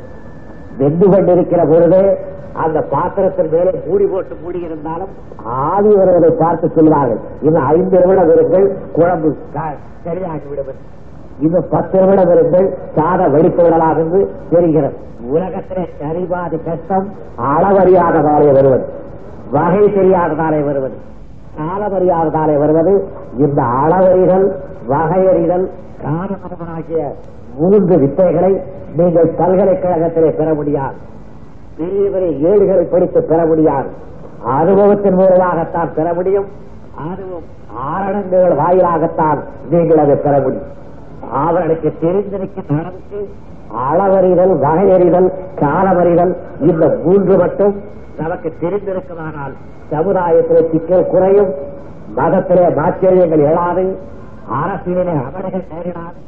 வெந்து 0.78 1.10
கொண்டிருக்கிற 1.10 1.66
பொழுது 1.66 2.18
அந்த 2.54 2.82
பாத்திரத்தின் 2.82 3.50
மேலே 3.50 3.82
மூடி 3.88 4.06
போட்டு 4.06 4.36
மூடி 4.44 4.60
இருந்தாலும் 4.60 5.08
ஆதி 5.44 5.96
வருவதை 5.96 6.30
பார்த்து 6.30 6.72
சொல்வார்கள் 6.76 7.20
இன்னும் 7.42 7.66
ஐந்து 7.66 8.00
நிமிடம் 8.00 8.30
இருங்கள். 8.30 8.74
குழம்பு 8.92 9.36
க- 9.54 9.76
சரியாகிவிடும் 10.06 10.76
இந்த 11.40 11.68
பத்து 11.70 12.00
நிமிடங்கள் 12.00 12.78
சாத 12.96 12.96
சாதம் 12.96 13.36
இருந்து 13.36 13.94
என்று 13.98 14.32
தெரிகிறது. 14.50 14.94
உலகத்திலே 15.30 15.90
சரிபாதி 16.02 16.66
கஷ்டம் 16.66 17.08
அளவறியாததாலே 17.38 18.54
வருவது. 18.54 18.86
வகை 19.52 19.80
தெரியாததாலே 19.80 20.64
வருவது. 20.66 20.98
காலமறியாததாலே 21.58 22.58
வருவது. 22.58 23.08
இந்த 23.38 23.62
அளவறிதல் 23.62 24.52
வகையறிதல் 24.90 25.70
காரணமாகிய 26.04 27.14
மூன்று 27.58 27.96
வித்தைகளை 27.98 28.62
நீங்கள் 28.96 29.36
பல்கலைக்கழகத்திலே 29.38 30.38
பெற 30.38 30.54
முடியாது. 30.54 30.96
பெரிய 31.78 32.10
பெரிய 32.10 32.50
ஏடுகளை 32.50 32.86
படித்து 32.86 33.24
பெற 33.24 33.46
முடியாது. 33.46 33.90
அனுபவத்தின் 34.46 35.14
மூலமாகத்தான் 35.14 35.94
பெற 35.94 36.14
முடியும். 36.14 36.46
அதுவும் 37.14 37.44
ஆரணங்கள் 37.74 38.56
வாயிலாகத்தான் 38.56 39.40
நீங்கள் 39.70 39.98
அதை 39.98 40.16
பெற 40.16 40.42
முடியும். 40.42 40.76
அவர்களுக்கு 41.32 41.94
தெரிந்திருக்கின்ற 42.02 42.80
அளவுக்கு 42.80 43.30
அளவறிதல் 43.72 44.60
வகையறிதல் 44.60 45.32
காலமறிதல் 45.56 46.36
இந்த 46.62 47.00
மூன்று 47.04 47.38
மட்டும் 47.38 47.82
நமக்கு 48.18 48.54
தெரிந்திருக்குமானால் 48.62 49.54
சமுதாயத்திலே 49.92 50.72
சிக்கல் 50.72 51.08
குறையும். 51.08 51.76
மதத்திலே 52.16 52.68
மாச்சரியங்கள் 52.68 53.54
எழாது. 53.54 53.96
அரசியலிலே 54.52 55.26
அவர்கள் 55.26 55.64
நேரிடாது. 55.74 56.20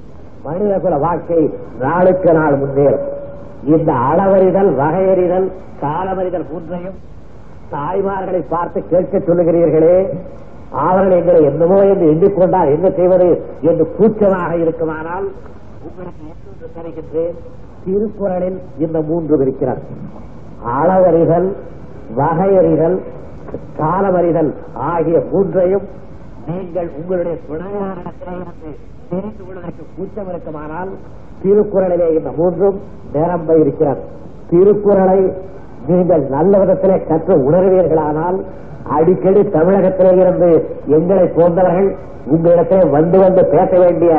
மனிதகுல 0.44 0.98
வாழ்க்கை 0.98 1.54
நாளுக்கு 1.80 2.34
நாள் 2.34 2.60
முன்னேறும். 2.60 3.06
இந்த 3.64 3.94
அளவறிதல் 3.94 4.76
வகையறிதல் 4.76 5.52
காலமறிதல் 5.82 6.46
மூன்றையும் 6.52 6.96
தாய்மார்களை 7.72 8.46
பார்த்து 8.50 8.88
கேட்க 8.88 9.18
சொல்லுகிறீர்களே. 9.18 10.08
அவர்கள் 10.82 11.18
எங்களை 11.18 11.42
என்னமோ 11.44 11.78
என்று 11.84 12.06
எண்ணிக்கொண்டால் 12.14 12.74
என்ன 12.76 12.88
செய்வது 12.92 13.28
என்று 13.62 13.86
கூச்சமாக 13.96 14.52
இருக்குமானால் 14.58 15.28
உங்களுக்கு 15.82 16.24
இன்னொன்று 16.26 16.68
தருகின்றேன். 16.76 17.38
திருக்குறளில் 17.86 18.60
இந்த 18.78 18.98
மூன்று 19.02 19.36
இருக்கிறார் 19.42 19.82
அளவறிகள் 20.76 21.48
வகையறிதல் 22.16 22.98
காலமறிதல் 23.80 24.52
ஆகிய 24.90 25.18
மூன்றையும் 25.32 25.86
நீங்கள் 26.48 26.90
உங்களுடைய 27.00 27.36
துணையாரிடத்திலே 27.48 28.72
தெரிந்து 29.10 29.44
கொள்வதற்கு 29.44 29.84
கூச்சம் 29.96 30.30
இருக்குமானால் 30.30 30.92
திருக்குறளிலே 31.42 32.08
இந்த 32.18 32.32
மூன்றும் 32.32 32.78
நிரம்ப 33.14 33.56
இருக்கிறார் 33.58 34.02
திருக்குறளை 34.50 35.20
நீங்கள் 35.88 36.24
நல்ல 36.30 36.52
விதத்திலே 36.58 37.08
கற்று 37.08 37.36
உணர்வீர்களானால் 37.50 38.38
அடிக்கடி 38.98 39.42
தமிழகத்திலே 39.50 40.12
இருந்து 40.16 40.50
எங்களை 40.98 41.26
போன்றவர்கள் 41.28 41.90
உங்களிடத்திலே 42.32 42.90
வந்து 42.90 43.18
வந்து 43.20 43.46
பேச 43.46 43.72
வேண்டிய 43.80 44.14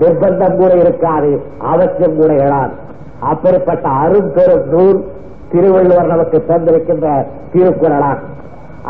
நிர்பந்தம் 0.00 0.56
கூட 0.56 0.72
இருக்காது 0.74 1.30
அவசியம் 1.72 2.16
கூட 2.16 2.32
எழாது 2.46 2.74
அப்படிப்பட்ட 3.20 3.88
அரும்பெரும் 3.88 4.66
நூல் 4.66 5.04
திருவள்ளுவர் 5.52 6.06
நமக்கு 6.06 6.38
தந்திருக்கின்ற 6.48 7.08
திருக்குறளாகும் 7.52 8.32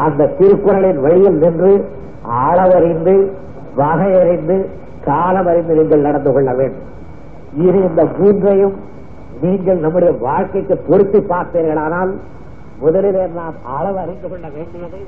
அந்த 0.04 0.30
திருக்குறளின் 0.38 1.00
வழியில் 1.00 1.38
நின்று 1.38 1.72
அளவறிந்து 2.44 3.14
வகையறிந்து 3.76 4.56
காலமறிந்து 5.06 5.74
நீங்கள் 5.74 6.00
நடந்து 6.00 6.32
கொள்ள 6.32 6.52
வேண்டும். 6.54 6.88
இது 7.56 7.78
இந்த 7.88 8.02
மூன்றையும் 8.18 8.74
நீங்கள் 9.44 9.78
நம்முடைய 9.78 10.12
வாழ்க்கைக்கு 10.20 10.76
பொருத்தி 10.88 11.20
பார்த்தீர்களானால் 11.32 12.12
முதலிலே 12.80 13.24
நாம் 13.38 13.54
அளவு 13.76 13.98
அறிந்து 13.98 14.28
கொள்ள 14.28 14.46
வேண்டியது 14.48 15.00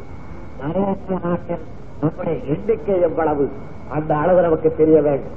மலேசிய 0.61 1.19
நாட்டில் 1.23 1.65
நம்முடைய 2.01 2.37
எண்ணிக்கை 2.45 2.97
எவ்வளவு? 3.01 3.45
அந்த 3.89 4.11
அளவு 4.15 4.41
நமக்கு 4.43 4.69
தெரிய 4.77 4.99
வேண்டும். 5.03 5.37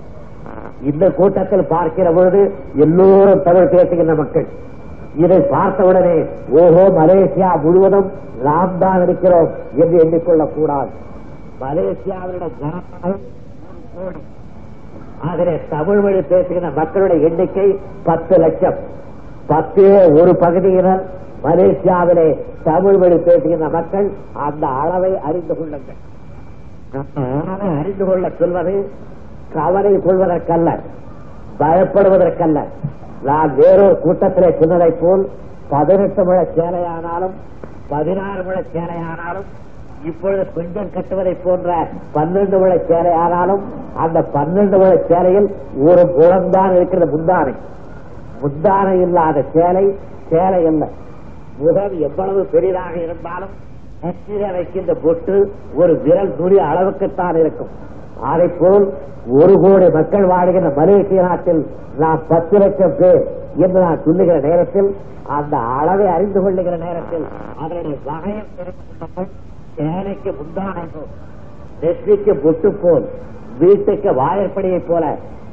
இந்த 0.82 1.06
கூட்டத்தில் 1.12 1.70
பார்க்கிற 1.70 2.08
பொழுது 2.12 2.42
எல்லோரும் 2.76 3.44
தமிழ் 3.44 3.70
பேசுகின்ற 3.70 4.16
மக்கள். 4.16 4.48
இதை 5.16 5.40
பார்த்தவுடனே 5.52 6.18
ஓஹோ 6.52 6.84
மலேசியா 7.00 7.50
முழுவதும் 7.62 8.10
நாம் 8.42 8.78
தான் 8.80 9.02
இருக்கிறோம் 9.04 9.50
என்று 9.76 9.98
எண்ணிக்கொள்ளக் 10.04 10.54
கூடாது 10.54 10.92
மலேசியாவினுடைய 11.62 12.50
ஆகவே 15.28 15.54
தமிழ் 15.70 16.00
மொழி 16.00 16.22
பேசுகிற 16.22 16.70
மக்களுடைய 16.76 17.28
எண்ணிக்கை 17.28 17.68
பத்து 18.04 18.36
லட்சம். 18.38 18.78
பத்திலே 19.50 20.22
ஒரு 20.22 20.32
பகுதியினர் 20.36 21.04
மலேசியாவிலே 21.44 22.28
தமிழ் 22.64 22.98
மொழி 22.98 23.18
பேசுகின்ற 23.18 23.68
மக்கள் 23.70 24.08
அந்த 24.34 24.68
அளவை 24.68 25.12
அறிந்து 25.28 25.54
கொள்ளுங்கள். 25.58 26.00
அளவை 27.42 27.70
அறிந்து 27.80 28.06
கொள்ள 28.06 28.30
சொல்வது 28.40 28.76
கவலை 29.54 29.94
கொள்வதற்கல்ல 29.98 30.70
பயப்படுவதற்கல்ல. 31.60 32.60
நான் 33.24 33.56
வேறொரு 33.56 34.00
கூட்டத்திலே 34.00 34.50
சொன்னதைப் 34.60 35.00
போல் 35.02 35.24
பதினெட்டு 35.70 36.24
முழ 36.26 36.38
சேலையானாலும் 36.58 37.36
பதினாறு 37.90 38.42
முழ 38.44 38.58
சேலையானாலும் 38.74 39.50
இப்பொழுது 40.04 40.44
பெண்கள் 40.56 40.94
கட்டுவதை 40.94 41.34
போன்ற 41.44 41.70
பன்னெண்டு 42.14 42.58
முழ 42.60 42.72
சேலை 42.90 43.12
ஆனாலும் 43.14 43.64
அந்த 43.96 44.20
பன்னெண்டு 44.34 44.78
முழ 44.78 44.92
சேலையில் 45.10 45.50
ஒரு 45.88 46.04
முழம்தான் 46.18 46.76
இருக்கிற 46.76 47.06
முந்தானை. 47.06 47.54
முந்தானை 48.42 48.94
இல்லாத 49.02 49.44
சேலை 49.54 49.86
சேலை 50.30 50.62
அல்ல. 50.66 50.84
முகம் 51.58 51.96
எவ்வளவு 52.00 52.46
பெரிதாக 52.46 52.94
இருந்தாலும் 52.98 53.54
நெற்றியில 54.04 54.52
வைக்கின்ற 54.52 54.94
பொட்டு 54.94 55.36
ஒரு 55.76 55.94
விரல் 56.04 56.36
நுடி 56.40 56.58
அளவுக்குத்தான் 56.58 57.36
இருக்கும். 57.36 57.72
அதை 58.22 58.48
போல் 58.60 58.86
ஒரு 59.40 59.54
கோடி 59.64 59.88
மக்கள் 59.98 60.26
வாழ்கின்ற 60.26 60.70
மலேசிய 60.78 61.22
நாட்டில் 61.22 61.62
நான் 61.98 62.26
பத்து 62.28 62.58
லட்சம் 62.58 62.96
பேர் 62.96 63.22
என்று 63.56 63.80
நான் 63.82 64.04
சொல்லுகிற 64.04 64.40
நேரத்தில் 64.40 64.96
அந்த 65.28 65.58
அளவை 65.58 66.08
அறிந்து 66.08 66.42
கொள்ளுகிற 66.42 66.78
நேரத்தில் 66.78 67.26
அதனுடைய 67.60 67.98
வகையை 68.06 68.42
தெரிந்து 68.58 68.84
கொண்டவர்கள் 68.90 69.49
சேனைக்கு 69.78 70.32
முந்தானை 70.40 70.86
போல் 70.94 71.12
நெற்றிக்கு 71.82 72.34
பொட்டு 72.44 72.70
போல் 72.74 73.06
வீட்டுக்கு 73.58 74.10
வாயற்படியை 74.14 74.82
போல 74.88 75.06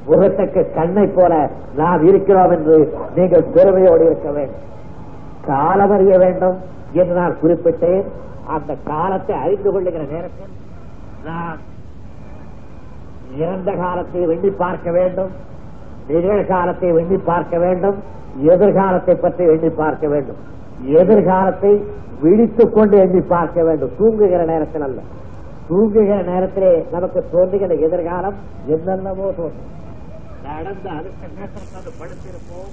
முகத்துக்கு 0.09 0.63
கண்ணை 0.75 1.07
போல 1.07 1.51
நாம் 1.75 2.03
இருக்கிறோம் 2.09 2.51
என்று 2.51 2.77
நீங்கள் 3.15 3.51
பெருமையோடு 3.55 4.05
இருக்க 4.05 4.29
வேண்டும். 4.31 4.65
காலம் 5.47 5.91
அறிய 5.91 6.19
வேண்டும் 6.19 6.57
என்று 6.93 7.15
நான் 7.15 7.39
குறிப்பிட்டேன். 7.43 8.05
அந்த 8.47 8.77
காலத்தை 8.85 9.35
அறிந்து 9.37 9.73
கொள்ளுகிற 9.73 10.03
நேரத்தில் 10.13 10.53
நான் 11.25 11.59
இறந்த 13.37 13.71
காலத்தை 13.73 14.27
வெண்ணி 14.27 14.51
பார்க்க 14.57 14.91
வேண்டும். 14.91 15.33
நிகழ்காலத்தை 16.09 16.91
வெண்ணி 16.99 17.19
பார்க்க 17.25 17.59
வேண்டும். 17.59 17.97
எதிர்காலத்தை 18.53 19.15
பற்றி 19.15 19.45
எண்ணி 19.45 19.69
பார்க்க 19.69 20.09
வேண்டும். 20.09 20.41
எதிர்காலத்தை 21.01 21.73
விழித்துக் 22.21 22.75
கொண்டு 22.75 22.99
எண்ணி 22.99 23.21
பார்க்க 23.21 23.65
வேண்டும். 23.65 23.91
தூங்குகிற 23.99 24.45
நேரத்தில் 24.45 24.83
அல்ல. 24.83 25.01
தூங்குகிற 25.69 26.23
நேரத்திலே 26.23 26.87
நமக்கு 26.93 27.25
தோன்றுகிற 27.33 27.75
எதிர்காலம் 27.75 28.35
என்னென்னவோ 28.67 29.25
தோன்றும். 29.25 29.75
நடந்த 30.43 30.91
அடுத்த 30.91 31.27
நேரத்தில் 31.35 31.99
படுத்திருப்போம். 32.01 32.71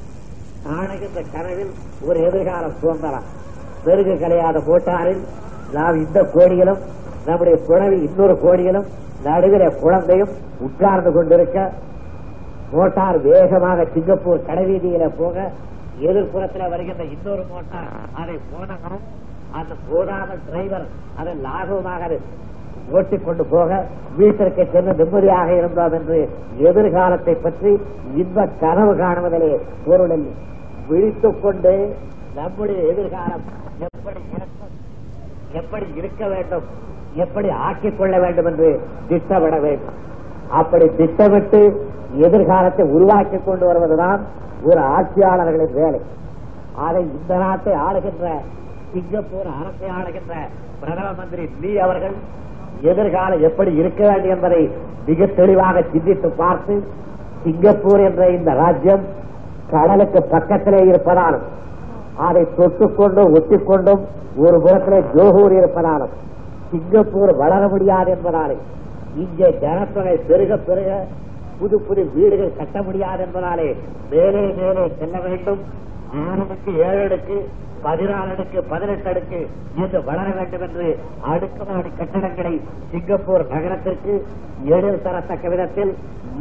காணுகின்ற 0.67 1.21
கனவில் 1.31 1.71
ஒரு 2.07 2.19
எதிர்காலம் 2.19 2.79
தோன்றலாம். 2.81 3.23
பெருகு 3.85 4.17
கிடையாத 4.17 4.59
மோட்டாரில் 4.59 5.23
நாம் 5.73 5.95
இந்த 5.95 6.23
கோடியிலும் 6.23 6.77
நம்முடைய 7.25 7.57
துணவி 7.67 8.09
இன்னொரு 8.09 8.39
கோடியிலும் 8.39 8.85
நடுவில் 9.23 9.79
குழந்தையும் 9.81 10.29
உட்கார்ந்து 10.59 11.11
கொண்டிருக்க 11.11 11.71
மோட்டார் 12.71 13.21
வேகமாக 13.21 13.85
சிங்கப்பூர் 13.93 14.45
கடைவீதியில 14.45 15.11
போக 15.17 15.51
எதிர்புறத்தில் 16.01 16.69
வருகின்ற 16.69 17.03
இன்னொரு 17.05 17.43
மோட்டார் 17.51 17.89
அதை 18.13 18.35
போனவரும் 18.51 19.05
அந்த 19.51 19.73
போடாமல் 19.89 20.41
டிரைவர் 20.47 20.85
அதை 21.17 21.33
லாகவமாக 21.41 22.17
ஓட்டிக் 22.91 23.25
கொண்டு 23.25 23.43
போக 23.45 23.69
வீட்டிற்கு 24.17 24.63
சென்று 24.71 24.93
நிம்மதியாக 24.93 25.49
இருந்தோம் 25.55 25.93
என்று 25.93 26.17
எதிர்காலத்தை 26.59 27.35
பற்றி 27.35 27.71
இன்ப 28.15 28.47
கனவு 28.59 28.93
காணுவதிலே 28.95 29.51
பொருளில் 29.85 30.27
விழித்துக் 30.87 31.41
கொண்டு 31.41 31.73
நம்முடைய 32.35 32.79
எதிர்காலம் 32.83 33.45
எப்படி 33.79 34.21
இருக்கும் 34.35 34.73
எப்படி 35.51 35.87
இருக்க 35.95 36.27
வேண்டும் 36.27 36.65
எப்படி 37.15 37.49
ஆக்கிக் 37.49 37.97
கொள்ள 37.97 38.19
வேண்டும் 38.19 38.45
என்று 38.45 38.69
திட்டமிட 39.07 39.59
வேண்டும். 39.59 39.97
அப்படி 40.51 40.85
திட்டமிட்டு 40.95 41.61
எதிர்காலத்தை 42.17 42.85
உருவாக்கி 42.85 43.37
கொண்டு 43.39 43.65
வருவதுதான் 43.65 44.21
ஒரு 44.63 44.81
ஆட்சியாளர்களின் 44.95 45.75
வேலை. 45.75 46.01
அதை 46.79 47.01
இந்த 47.09 47.33
நாட்டை 47.37 47.73
ஆளுகின்ற 47.85 48.27
சிங்கப்பூர் 48.93 49.49
அரசை 49.57 49.89
ஆளுகின்ற 49.97 50.33
பிரதம 50.81 51.07
மந்திரி 51.19 51.43
லீ 51.61 51.71
அவர்கள் 51.77 52.15
எதிர்காலம் 52.83 53.43
எப்படி 53.47 53.71
இருக்க 53.75 54.01
வேண்டும் 54.09 54.33
என்பதை 54.35 54.61
மிக 55.07 55.25
தெளிவாக 55.37 55.83
சிந்தித்து 55.93 56.29
பார்த்து 56.37 56.75
சிங்கப்பூர் 57.43 58.01
என்ற 58.01 58.23
இந்த 58.29 58.51
ராஜ்யம் 58.53 59.03
கடலுக்கு 59.71 60.19
பக்கத்திலே 60.33 60.81
இருப்பதாலும் 60.89 61.45
அதை 62.19 62.43
தொட்டுக்கொண்டும் 62.57 63.33
ஒட்டிக்கொண்டும் 63.37 64.01
ஒரு 64.37 64.57
புறத்திலே 64.61 64.99
ஜோகூர் 65.13 65.55
இருப்பதாலும் 65.59 66.13
சிங்கப்பூர் 66.71 67.31
வளர 67.41 67.63
முடியாது 67.67 68.11
என்பதாலே 68.15 68.57
இங்கே 69.15 69.49
ஜனத்தொகை 69.63 70.15
பெருக 70.29 70.53
பெருக 70.67 70.91
புது 71.63 71.77
புது 71.87 72.01
வீடுகள் 72.15 72.57
கட்ட 72.61 72.77
முடியாது 72.87 73.21
என்பதாலே 73.27 73.67
மேலே 74.13 74.45
மேலே 74.61 74.85
செல்ல 75.01 75.17
வேண்டும். 75.25 75.61
ஆறு 76.23 76.43
ஏழு 76.87 77.03
அடுக்கு 77.05 77.35
பதினாலு 77.85 78.31
அடுக்கு 78.33 78.59
பதினெட்டு 78.71 79.07
அடுக்கு 79.11 79.39
இன்று 79.79 79.99
வளர 80.09 80.27
வேண்டும் 80.37 80.63
என்று 80.67 80.87
அடுக்குமாடி 81.31 81.89
கட்டடங்களை 81.99 82.51
சிங்கப்பூர் 82.91 83.45
நகரத்திற்கு 83.53 84.13
எழில் 84.75 85.01
தரத்தக்க 85.05 85.49
விதத்தில் 85.53 85.91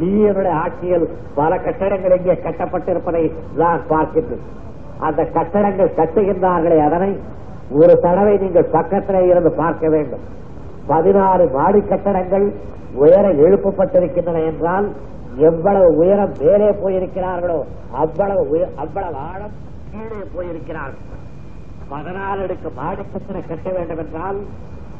நீயனுடைய 0.01 0.53
ஆட்சியில் 0.63 1.05
பல 1.39 1.57
கட்டடங்கள் 1.65 2.15
இங்கே 2.19 2.35
கட்டப்பட்டிருப்பதை 2.45 3.23
நான் 3.61 3.81
பார்க்கின்றேன். 3.89 4.45
அந்த 5.07 5.21
கட்டடங்கள் 5.37 5.97
கட்டுகின்றார்களே 5.99 6.77
அதனை 6.87 7.11
ஒரு 7.81 7.95
தடவை 8.05 8.35
நீங்கள் 8.45 8.71
பக்கத்திலே 8.77 9.23
இருந்து 9.31 9.51
பார்க்க 9.63 9.89
வேண்டும். 9.95 10.23
பதினாறு 10.91 11.45
மாடி 11.57 11.81
கட்டடங்கள் 11.91 12.47
உயர 13.03 13.25
எழுப்பப்பட்டிருக்கின்றன 13.45 14.45
என்றால் 14.51 14.87
எவ்வளவு 15.37 15.95
உயரம் 15.95 16.33
மேலே 16.39 16.69
போயிருக்கிறார்களோ 16.69 17.65
அவ்வளவு 17.91 18.69
அவ்வளவு 18.75 19.15
ஆழம் 19.15 19.55
கீழே 19.91 20.25
போயிருக்கிறார்கள். 20.35 21.09
பதினாலு 21.89 22.43
அடுக்கு 22.43 22.69
மாடி 22.75 23.03
கட்ட 23.47 23.69
வேண்டும் 23.71 23.97
என்றால் 23.97 24.37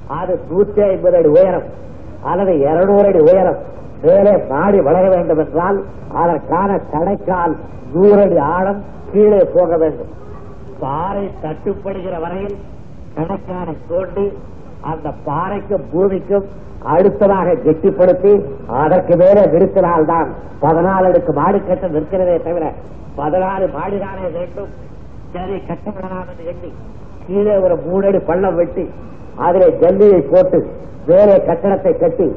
அது 0.07 0.39
நூற்றி 0.49 0.81
ஐம்பது 0.81 1.17
அடி 1.17 1.27
உயரம் 1.27 1.63
அல்லது 2.23 2.59
இருநூறு 2.59 3.07
அடி 3.07 3.19
உயரம் 3.19 3.59
மேலே 4.01 4.45
மாடி 4.49 4.79
வளர 4.79 5.09
வேண்டும் 5.09 5.37
என்றால் 5.37 5.83
அதற்கான 6.13 6.79
கடைக்கால் 6.91 7.55
நூறு 7.93 8.21
அடி 8.21 8.37
ஆழம் 8.37 8.83
கீழே 9.11 9.45
போக 9.53 9.77
வேண்டும். 9.77 10.11
பாறை 10.79 11.31
தட்டுப்படுகிற 11.41 12.19
வரையில் 12.19 12.57
கணக்கான 13.15 13.73
தோண்டி 13.87 14.31
அந்த 14.91 15.07
பாறைக்கும் 15.25 15.85
பூமிக்கும் 15.91 16.45
அடுத்ததாக 16.93 17.55
கெட்டிப்படுத்தி 17.65 18.31
அதற்கு 18.81 19.13
மேலே 19.17 19.43
நிறுத்தினால்தான் 19.53 20.29
பதினாலு 20.61 21.05
அடுக்கு 21.09 21.33
மாடி 21.33 21.59
கட்ட 21.59 21.87
நிற்கிறதே 21.87 22.37
தவிர 22.47 22.65
பதினாலு 23.17 23.65
மாடிதானே 23.77 24.25
வேண்டும். 24.37 24.71
சரி 25.33 25.57
கட்டப்படலாம் 25.67 26.29
என்று 26.31 26.45
எண்ணி 26.51 26.71
கீழே 27.27 27.55
ஒரு 27.65 27.75
மூணடி 27.85 28.19
பள்ளம் 28.29 28.55
வெட்டி 28.55 28.85
அதிலே 29.37 29.67
ஜல்லியை 29.81 30.19
போட்டு 30.31 30.59
மேலே 31.07 31.35
கட்டடத்தை 31.47 31.93
கட்டி 31.99 32.27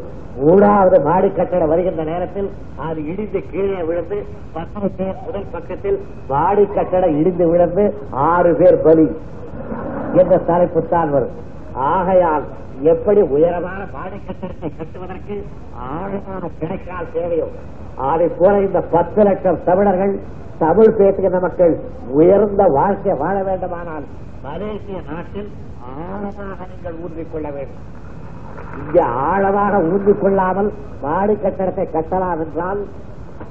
மூணாவது 0.40 0.96
மாடி 1.04 1.28
கட்டடம் 1.30 1.70
வருகின்ற 1.72 2.02
நேரத்தில் 2.04 2.48
அது 2.86 3.00
இடிந்து 3.12 3.40
கீழே 3.52 3.80
விழுந்து 3.82 4.18
பத்து 4.52 4.88
பேர் 4.98 5.18
முதல் 5.26 5.48
பக்கத்தில் 5.52 5.98
மாடி 6.28 6.64
கட்டடம் 6.76 7.18
இடிந்து 7.20 7.46
விழுந்து 7.52 7.84
ஆறு 8.30 8.52
பேர் 8.56 8.82
பலி. 8.82 9.06
என்ற 10.20 10.34
தலைப்புத்தான் 10.50 11.10
வரும். 11.10 11.34
ஆகையால் 11.76 12.44
எப்படி 12.92 13.20
உயரமான 13.34 13.80
பாடக்கட்டத்தை 13.94 14.68
கட்டுவதற்கு 14.78 15.36
ஆழமான 15.90 16.42
கிடைக்கால் 16.60 17.12
தேவையோ 17.12 17.48
அதை 18.10 18.28
போல 18.38 18.54
இந்த 18.66 18.80
பத்து 18.94 19.20
லட்சம் 19.22 19.62
தமிழர்கள் 19.64 20.14
தமிழ் 20.58 20.96
பேசுகின்ற 20.98 21.38
மக்கள் 21.40 21.74
உயர்ந்த 22.18 22.62
வாழ்க்கை 22.78 23.14
வாழ 23.22 23.36
வேண்டுமானால் 23.42 24.06
மலேசிய 24.44 24.98
நாட்டில் 25.10 25.50
ஆழமாக 25.96 26.58
நீங்கள் 26.72 26.96
ஊன்றிக் 27.02 27.32
கொள்ள 27.32 27.48
வேண்டும். 27.50 27.84
இங்கே 28.80 29.02
ஆழமாக 29.26 29.80
ஊன்றிக் 29.90 30.22
கொள்ளாமல் 30.22 30.70
மாடி 31.02 31.34
கட்டடத்தை 31.34 31.86
கட்டலாம் 31.96 32.42
என்றால் 32.44 32.80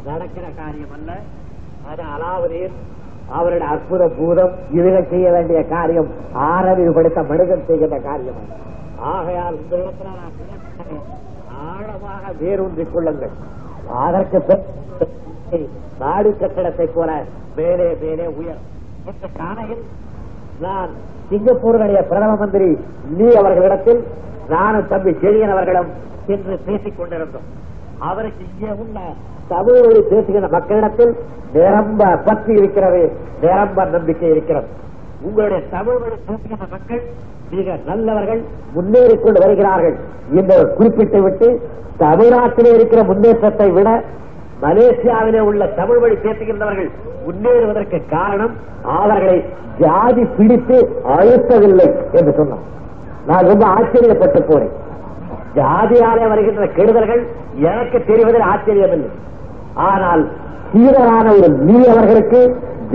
நடக்கிற 0.06 0.46
காரியம் 0.58 0.94
அல்ல. 0.98 1.12
அது 1.92 2.04
அலாவுதீன் 2.16 2.76
அவருடைய 3.38 3.68
அற்புத 3.74 4.04
பூதம் 4.18 4.54
இவர்கள் 4.78 5.10
செய்ய 5.10 5.28
வேண்டிய 5.32 5.60
காரியம் 5.74 6.10
ஆறறிவு 6.50 6.92
படித்த 6.98 7.24
மனிதன் 7.24 7.68
செய்கின்ற 7.68 8.00
காரியம் 8.10 8.40
ஆகையால் 9.14 9.56
இந்த 9.62 9.76
இடத்துல 9.76 10.10
நான் 10.20 10.34
ஆழமாக 11.70 12.32
வேரூன்றிக் 12.40 12.94
கொள்ளுங்கள். 12.94 13.34
அதற்கு 14.04 14.58
நாடு 16.00 16.30
கட்டடத்தை 16.40 16.88
போல 16.94 17.10
மேலே 17.56 17.88
மேலே 18.02 18.26
உயர். 18.40 18.62
இந்த 19.08 19.28
நான் 20.60 20.92
சிங்கப்பூருடைய 21.30 22.00
பிரதம 22.10 22.36
மந்திரி 22.36 22.70
லீ 23.18 23.28
அவர்களிடத்தில் 23.42 24.02
நானும் 24.50 24.88
தம்பி 24.88 25.12
செழியன் 25.24 25.54
அவர்களும் 25.56 25.90
சென்று 26.28 26.56
பேசிக் 26.66 26.98
கொண்டிருந்தோம். 26.98 27.48
அவருக்கு 28.00 28.46
இங்கே 28.52 28.74
உள்ள 28.84 29.00
தமிழ் 29.48 30.08
பேசுகிற 30.10 30.48
மக்களிடத்தில் 30.48 31.14
நிரம்ப 31.54 32.06
பக்தி 32.26 32.54
இருக்கிறது 32.54 33.12
நிரம்ப 33.42 33.86
நம்பிக்கை 33.86 34.30
இருக்கிறது. 34.30 34.68
உங்களுடைய 35.22 35.64
தமிழ் 35.70 35.98
மொழி 35.98 36.18
பேசுகிற 36.26 36.68
மக்கள் 36.72 37.02
மிக 37.52 37.78
நல்லவர்கள் 37.86 38.42
முன்னேறிக் 38.74 39.24
கொண்டு 39.24 39.40
வருகிறார்கள். 39.40 39.96
என்று 40.32 40.74
குறிப்பிட்டு 40.76 41.22
விட்டு 41.22 41.70
தமிழ்நாட்டிலே 42.00 42.74
இருக்கிற 42.74 43.04
முன்னேற்றத்தை 43.04 43.72
விட 43.72 44.04
மலேசியாவிலே 44.62 45.40
உள்ள 45.40 45.68
தமிழ் 45.68 45.98
வழி 45.98 46.16
பேசுகின்றவர்கள் 46.16 46.90
முன்னேறுவதற்கு 47.28 48.02
காரணம் 48.10 48.54
அவர்களை 48.84 49.44
ஜாதி 49.80 50.26
பிடித்து 50.26 50.78
அழுத்தவில்லை 51.08 51.88
என்று 52.12 52.34
சொன்னார். 52.34 52.66
நான் 53.28 53.48
ரொம்ப 53.48 53.66
ஆச்சரியப்பட்டு 53.68 54.42
போனேன். 54.50 54.74
ஜாதியாலே 55.58 56.26
வருகின்ற 56.32 56.65
கெடுதல்கள் 56.78 57.22
எனக்கு 57.72 57.98
தெரிவதில் 58.10 58.48
ஆச்சரியமில்லை. 58.54 59.12
ஆனால் 59.89 60.24
சீரரான 60.72 61.26
ஒரு 61.38 61.50
நீ 61.68 61.78
அவர்களுக்கு 61.94 62.39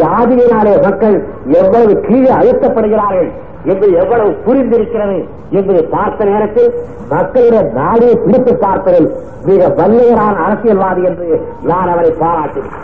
ஜாதியினாலே 0.00 0.74
மக்கள் 0.86 1.16
எவ்வளவு 1.60 1.94
கீழே 2.06 2.32
அழுத்தப்படுகிறார்கள் 2.40 3.30
என்று 3.70 3.86
எவ்வளவு 4.02 4.30
புரிந்திருக்கிறது 4.44 5.16
என்பதை 5.58 5.82
பார்த்த 5.94 6.28
நேரத்தில் 6.30 6.70
மக்களுடைய 7.12 7.62
நாடே 7.78 8.10
பிடித்து 8.24 8.52
பார்ப்பதில் 8.64 9.08
மிக 9.48 9.68
வல்லையரான 9.80 10.36
அரசியல்வாதி 10.46 11.02
என்று 11.10 11.28
நான் 11.70 11.90
அவரை 11.94 12.12
பாராட்டினேன். 12.22 12.76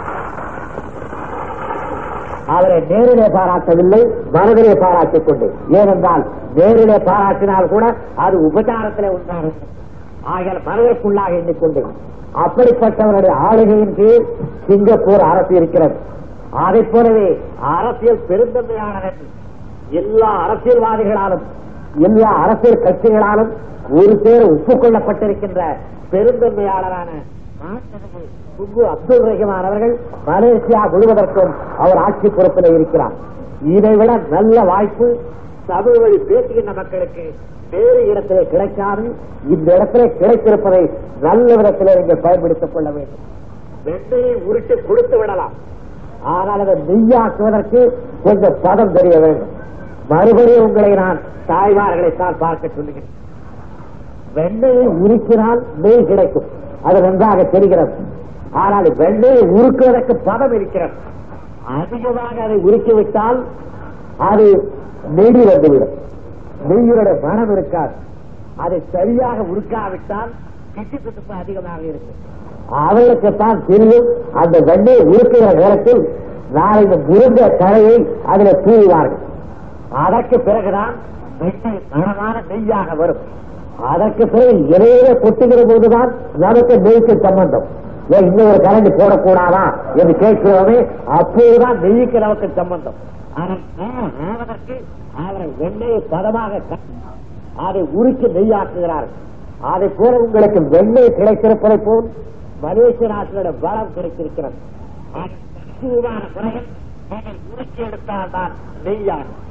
அவரை 2.57 2.81
நேரிலே 2.91 3.29
பாராட்டவில்லை 3.37 4.01
மனதிலே 4.35 4.75
பாராட்டிக் 4.83 5.27
கொண்டேன். 5.29 5.55
ஏனென்றால் 5.79 6.25
நேரிலே 6.59 6.97
பாராட்டினால் 7.09 7.73
கூட 7.75 7.85
அது 8.25 8.37
உபச்சாரத்திலே 8.49 9.09
உண்டாகும். 9.17 9.57
ஆகிய 10.35 10.53
மனதிற்குள்ளாக 10.69 11.33
எண்ணிக்கொண்டு 11.41 11.83
அப்படிப்பட்டவருடைய 12.45 13.35
ஆளுகையின் 13.49 13.95
கீழ் 13.99 14.27
சிங்கப்பூர் 14.69 15.23
அரசு 15.31 15.53
இருக்கிறது. 15.61 15.97
அதைப் 16.65 16.91
போலவே 16.93 17.29
அரசியல் 17.75 18.21
பெருந்தன்மையாளர் 18.29 19.21
எல்லா 20.01 20.31
அரசியல்வாதிகளாலும் 20.45 21.45
எல்லா 22.07 22.31
அரசியல் 22.45 22.85
கட்சிகளாலும் 22.87 23.51
ஒரு 23.99 24.15
பேர் 24.25 24.45
ஒப்புக்கொள்ளப்பட்டிருக்கின்ற 24.53 25.63
பெருந்தன்மையாளரான 26.13 27.11
நாட்டது 27.61 28.25
அப்துல் 28.93 29.25
ரஹிமான் 29.29 29.67
அவர்கள் 29.69 29.95
மலேசியா 30.27 30.81
முழுவதற்கும் 30.93 31.53
அவர் 31.85 31.99
ஆட்சி 32.05 32.29
பொறுப்பில் 32.29 32.75
இருக்கிறார். 32.75 33.15
இதைவிட 33.75 34.13
நல்ல 34.35 34.57
வாய்ப்பு 34.71 35.09
தமிழ் 35.67 35.99
வழி 35.99 36.19
பேசுகின்ற 36.19 36.73
மக்களுக்கு 36.73 37.35
வேறு 37.71 38.07
இடத்திலே 38.07 38.47
கிடைக்காது 38.51 39.15
இந்த 39.49 39.75
இடத்திலே 39.75 40.05
கிடைத்திருப்பதை 40.05 40.91
நல்ல 41.21 41.55
விதத்திலே 41.55 41.99
நீங்கள் 41.99 42.21
பயன்படுத்திக் 42.23 42.75
கொள்ள 42.75 42.91
வேண்டும். 42.91 43.25
வெண்ணையை 43.85 44.35
உருட்டு 44.49 44.87
கொடுத்து 44.87 45.19
விடலாம். 45.19 45.53
ஆனால் 46.23 46.61
அதை 46.61 46.75
நெய்யாக்குவதற்கு 46.89 47.93
கொஞ்சம் 48.23 48.57
பதம் 48.63 48.93
தெரிய 48.93 49.19
வேண்டும். 49.19 49.49
மறுபடியும் 50.09 50.67
உங்களை 50.67 50.95
நான் 50.95 51.19
தாய்மார்களை 51.49 52.17
தான் 52.17 52.39
பார்க்க 52.39 52.69
சொல்லுகிறேன். 52.69 53.11
வெண்ணையை 54.35 54.87
உருக்கினால் 54.87 55.61
நெய் 55.77 56.07
கிடைக்கும். 56.07 56.49
அது 56.83 57.01
நன்றாக 57.01 57.45
தெரிகிறது. 57.45 57.93
ஆனால் 58.53 58.85
வெண்ணையை 58.85 59.43
உருக்குவதற்கு 59.49 60.17
பதம் 60.25 60.53
இருக்கிறது. 60.53 60.93
அதிகமாக 61.81 62.43
அதை 62.43 62.57
உருக்கிவிட்டால் 62.57 63.43
அது 64.19 64.75
நெடி 65.19 65.43
வந்துவிடும். 65.51 65.95
நெய்யுடைய 66.69 67.15
மனம் 67.25 67.53
இருக்காது. 67.57 67.95
அதை 68.65 68.79
சரியாக 68.93 69.39
உருக்காவிட்டால் 69.53 70.31
கிட்டி 70.75 70.97
துட்டுப்பு 70.97 71.33
அதிகமாக 71.43 71.81
இருக்கும் 71.91 72.23
அவர்களுக்கு 72.83 73.31
தெரியும் 73.69 74.09
அந்த 74.43 74.57
வெண்ணை 74.69 74.95
உருக்குகிற 75.13 75.51
நேரத்தில் 75.63 76.03
நாளை 76.57 76.81
இந்த 76.83 76.97
முருங்க 77.09 77.57
கரையை 77.63 77.97
அதில் 78.33 78.61
தூவிவார்கள். 78.65 79.23
அதற்கு 80.05 80.37
பிறகுதான் 80.41 80.95
வெண்ணெய் 81.41 81.81
மனமான 81.93 82.35
நெய்யாக 82.51 82.95
வரும். 83.01 83.23
அதற்கு 83.93 84.25
பிறகு 84.35 84.53
இறையில 84.75 85.09
கொட்டுகிற 85.23 85.61
போதுதான் 85.71 86.11
நமக்கு 86.45 86.75
நெய்க்கு 86.87 87.15
சம்பந்தம். 87.27 87.67
ஏன் 88.15 88.27
இன்னொரு 88.31 88.59
கரண்டி 88.67 88.91
போடக்கூடாதா 89.01 89.65
என்று 89.99 90.15
கேட்கிறோமே 90.23 90.79
அப்போதுதான் 91.19 91.79
நெய்க்கு 91.85 92.19
நமக்கு 92.25 92.49
சம்பந்தம். 92.61 92.99
ஆவதற்கு 93.39 94.77
அவரை 95.25 95.49
வெண்ணையை 95.61 96.01
பதமாக 96.13 96.61
அதை 97.67 97.83
உருக்கி 97.99 98.27
நெய்யாக்குகிறார்கள் 98.37 99.23
அதை 99.73 99.89
போல 99.99 100.13
உங்களுக்கு 100.25 100.61
வெண்ணெய் 100.75 101.17
கிடைத்திருப்பதை 101.19 101.79
போல் 101.87 102.07
மலேசிய 102.65 103.09
நாட்டினுடைய 103.13 103.55
பலம் 103.65 103.95
கிடைத்திருக்கிறது. 103.97 104.57
அற்புதமான 105.23 106.23
முறையில் 106.35 106.69
நீங்கள் 107.11 107.39
உருக்கி 107.53 107.83
எடுத்தால்தான் 107.89 108.55
நெய்யாகும் 108.87 109.43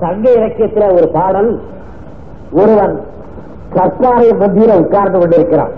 சங்க 0.00 0.24
இலக்கியத்தில் 0.38 0.94
ஒரு 0.98 1.08
பாடல் 1.16 1.50
ஒருவன் 2.60 2.96
கற்பாறை 3.76 4.28
மத்தியில 4.42 4.76
உட்கார்ந்து 4.82 5.18
கொண்டிருக்கிறான். 5.20 5.74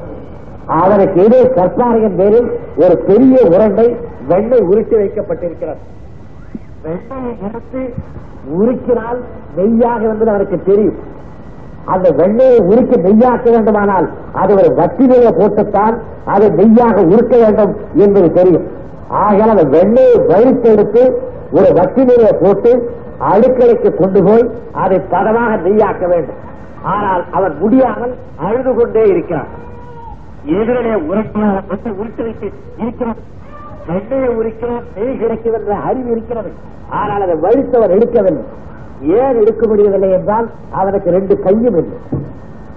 அவனுக்கு 0.81 1.19
எதிரே 1.27 1.45
கற்பாறையின் 1.59 2.19
பேரில் 2.21 2.51
ஒரு 2.83 2.97
பெரிய 3.09 3.37
உரண்டை 3.55 3.87
வெண்ணெய் 4.31 4.69
உருட்டி 4.71 4.97
வைக்கப்பட்டிருக்கிறது. 5.01 5.81
வெண்ணையை 6.85 7.33
எடுத்து 7.47 7.81
உருக்கினால் 8.59 9.19
நெய்யாக 9.57 10.01
என்பது 10.13 10.31
அவனுக்கு 10.33 10.59
தெரியும். 10.69 10.99
அந்த 11.93 12.09
வெண்ணையை 12.21 12.59
உருக்கி 12.71 12.97
நெய்யாக்க 13.07 13.47
வேண்டுமானால் 13.55 14.07
அது 14.41 14.53
ஒரு 14.61 14.71
வட்டிலையை 14.81 15.31
போட்டுத்தான் 15.41 15.97
அதை 16.35 16.49
நெய்யாக 16.61 16.97
உருக்க 17.13 17.35
வேண்டும் 17.43 17.73
என்பது 18.05 18.29
தெரியும். 18.39 18.67
ஆகையால் 19.23 19.55
அந்த 19.55 19.67
வெண்ணெயை 19.77 20.17
வழித்தெடுத்து 20.33 21.03
ஒரு 21.59 21.69
வட்டிலையை 21.79 22.33
போட்டு 22.43 22.73
அடுக்கலைக்கு 23.31 23.91
கொண்டு 23.95 24.21
போய் 24.29 24.45
அதை 24.83 24.99
பதமாக 25.15 25.57
நெய்யாக்க 25.67 26.05
வேண்டும். 26.13 26.39
ஆனால் 26.93 27.23
அவர் 27.39 27.55
முடியாமல் 27.63 28.15
அழுது 28.47 28.73
கொண்டே 28.75 29.03
இருக்கிறார் 29.13 29.51
எதிரிலே 30.59 30.95
உரைக்காக 31.09 31.91
உருட்டு 32.01 32.23
வைத்து 32.27 32.47
இருக்கிறார் 32.83 33.21
வெண்ணையை 33.91 34.29
உரிக்கிறார் 34.29 34.83
நெய் 34.97 35.17
கிடைக்கவில்லை 35.17 35.77
அறிவு 35.85 36.11
இருக்கிறது. 36.11 36.51
ஆனால் 36.91 37.23
அதை 37.23 37.35
வழித்தவர் 37.35 37.99
எடுக்கவில்லை. 37.99 38.43
ஏன் 39.03 39.41
எடுக்க 39.41 39.67
முடியவில்லை 39.67 40.11
என்றால் 40.11 40.51
அவனுக்கு 40.71 41.11
ரெண்டு 41.11 41.41
கையும் 41.41 41.77
இல்லை. 41.77 41.99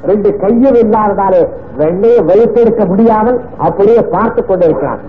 ரெண்டு 0.06 0.38
கையும் 0.38 0.74
இல்லாததாலே 0.74 1.48
வெண்ணையை 1.78 2.24
வழித்தெடுக்க 2.26 2.86
முடியாமல் 2.86 3.42
அப்படியே 3.58 4.02
பார்த்துக் 4.02 4.48
கொண்டிருக்கிறான். 4.48 5.00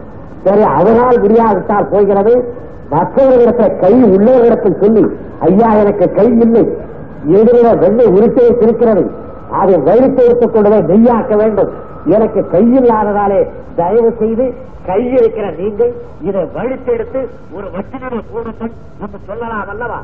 சரி 0.45 0.62
அவனால் 0.62 1.21
முடியாவிட்டால் 1.21 1.88
போகிறது. 1.88 2.55
மற்றவர்களிடத்தை 2.90 3.79
கை 3.79 4.03
உள்ளவர்களிடத்தில் 4.03 4.81
சொல்லி 4.81 5.07
ஐயா 5.38 5.75
எனக்கு 5.75 6.12
கை 6.12 6.38
இல்லை. 6.38 6.69
எதிரில 7.29 7.79
வெண்ணை 7.79 8.07
உருட்டை 8.07 8.59
திருக்கிறது 8.59 9.11
அதை 9.51 9.79
வழித்து 9.79 10.25
எடுத்துக் 10.25 10.53
கொண்டு 10.53 10.71
போய் 10.71 10.85
நெய்யாக்க 10.88 11.37
வேண்டும். 11.37 11.71
எனக்கு 12.07 12.40
கையில்லாததாலே 12.49 13.40
தயவு 13.77 14.12
செய்து 14.19 14.55
கையிருக்கிற 14.87 15.57
நீங்கள் 15.59 15.93
இதை 16.21 16.43
வழித்தெடுத்து 16.55 17.29
ஒரு 17.55 17.67
வட்டினரை 17.67 18.21
போடுங்கள் 18.33 18.73
என்று 19.01 19.19
சொல்லலாம் 19.27 19.69
அல்லவா? 19.69 20.03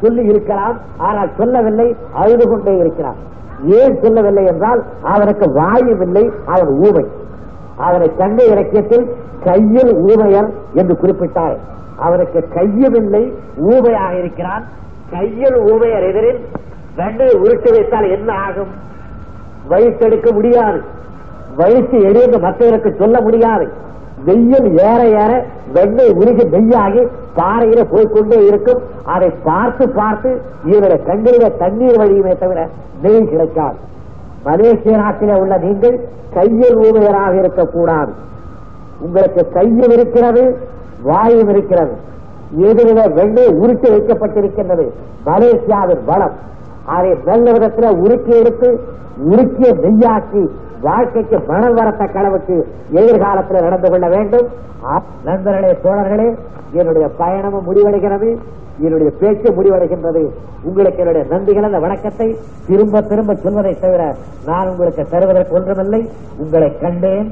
சொல்லி 0.00 0.22
இருக்கலாம் 0.24 0.76
ஆனால் 0.96 1.30
சொல்லவில்லை 1.36 1.96
அழுது 2.12 2.48
கொண்டே 2.48 2.76
இருக்கிறான் 2.76 3.16
ஏன் 3.64 3.98
சொல்லவில்லை 4.02 4.44
என்றால் 4.44 4.84
அவனுக்கு 5.02 5.52
வாயும் 5.52 6.00
இல்லை 6.00 6.30
அவன் 6.46 6.68
ஊமை. 6.68 7.04
அவனை 7.76 8.10
சண்டை 8.16 8.46
இலக்கியத்தில் 8.46 9.06
கையில் 9.44 9.94
ஊமையர் 9.96 10.48
என்று 10.74 10.94
குறிப்பிட்டார். 10.94 11.56
அவனுக்கு 11.96 12.48
கையும் 12.48 12.94
இல்லை 12.94 13.32
ஊமையாக 13.56 14.18
இருக்கிறான். 14.18 14.64
கையில் 15.10 15.56
ஊமையர் 15.72 16.02
எதிரில் 16.02 16.40
வெண்ணை 16.96 17.36
உருட்டி 17.36 17.70
வைத்தால் 17.70 18.08
என்ன 18.10 18.32
ஆகும்? 18.32 18.72
வயிற்றெடுக்க 19.68 20.32
முடியாது. 20.32 20.82
வயசு 21.58 21.96
எழுந்து 22.00 22.38
மற்றவருக்கு 22.38 22.90
சொல்ல 22.98 23.20
முடியாது. 23.20 23.66
வெயில் 24.24 24.68
ஏற 24.78 25.00
ஏற 25.22 25.44
வெண்ணை 25.74 26.06
உருகி 26.12 26.44
நெய்யாகி 26.44 27.02
பாறையில 27.36 27.84
போய்க்கொண்டே 27.92 28.38
இருக்கும். 28.46 28.80
அதை 29.04 29.28
பார்த்து 29.44 29.88
பார்த்து 29.88 30.40
இவருடைய 30.64 30.98
கண்களில 31.04 31.48
தண்ணீர் 31.48 32.00
வழியுமே 32.00 32.38
தவிர 32.38 32.68
நெய் 33.02 33.28
கிடைக்காது. 33.28 33.76
மலேசிய 34.44 34.96
நாட்டிலே 34.96 35.34
உள்ள 35.40 35.58
நீங்கள் 35.58 36.00
கையில் 36.34 36.76
ஊமையராக 36.76 37.38
இருக்கக்கூடாது. 37.38 38.12
உங்களுக்கு 39.00 39.52
கையும் 39.52 39.90
இருக்கிறது 39.90 40.44
வாயும் 41.02 41.48
இருக்கிறது. 41.48 41.94
எதிரில 42.60 43.12
வெண்ணெய் 43.12 43.54
உருட்டி 43.54 43.88
வைக்கப்பட்டிருக்கின்றது. 43.90 44.86
மலேசியாவின் 45.26 46.04
வளம். 46.06 46.36
அதை 46.84 47.16
நல்ல 47.24 47.52
விதத்தில் 47.52 48.00
உருக்கி 48.04 48.38
எடுத்து 48.38 48.68
உருக்கிய 49.30 49.70
நெய்யாக்கி 49.84 50.42
வாழ்க்கைக்கு 50.86 51.36
மணல் 51.50 51.76
வரத்தக்க 51.78 52.16
அளவுக்கு 52.22 52.56
எதிர்காலத்தில் 53.00 53.64
நடந்து 53.66 53.90
கொள்ள 53.90 54.06
வேண்டும். 54.08 54.48
நண்பர்களே 55.28 55.72
தோழர்களே 55.84 56.28
என்னுடைய 56.72 57.06
பயணமும் 57.18 57.66
முடிவடைகிறது. 57.68 58.30
என்னுடைய 58.86 59.10
பேச்சு 59.20 59.48
முடிவடைகின்றது. 59.56 60.22
உங்களுக்கு 60.68 61.00
என்னுடைய 61.04 61.26
நன்றி 61.32 61.54
கலந்த 61.54 61.78
வணக்கத்தை 61.86 62.28
திரும்ப 62.68 63.00
திரும்ப 63.10 63.34
சொல்வதை 63.34 63.74
தவிர 63.80 64.02
நான் 64.46 64.70
உங்களுக்கு 64.72 65.04
தருவதற்கு 65.14 65.56
ஒன்றுமில்லை. 65.60 66.02
உங்களை 66.44 66.70
கண்டேன் 66.84 67.30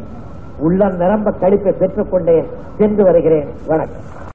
உள்ளம் 0.66 0.96
நிரம்ப 1.02 1.35
கழிப்பை 1.40 1.74
பெற்றுக்கொண்டேன் 1.82 2.48
சென்று 2.78 3.04
வருகிறேன். 3.11 3.50
வணக்கம். 3.66 4.25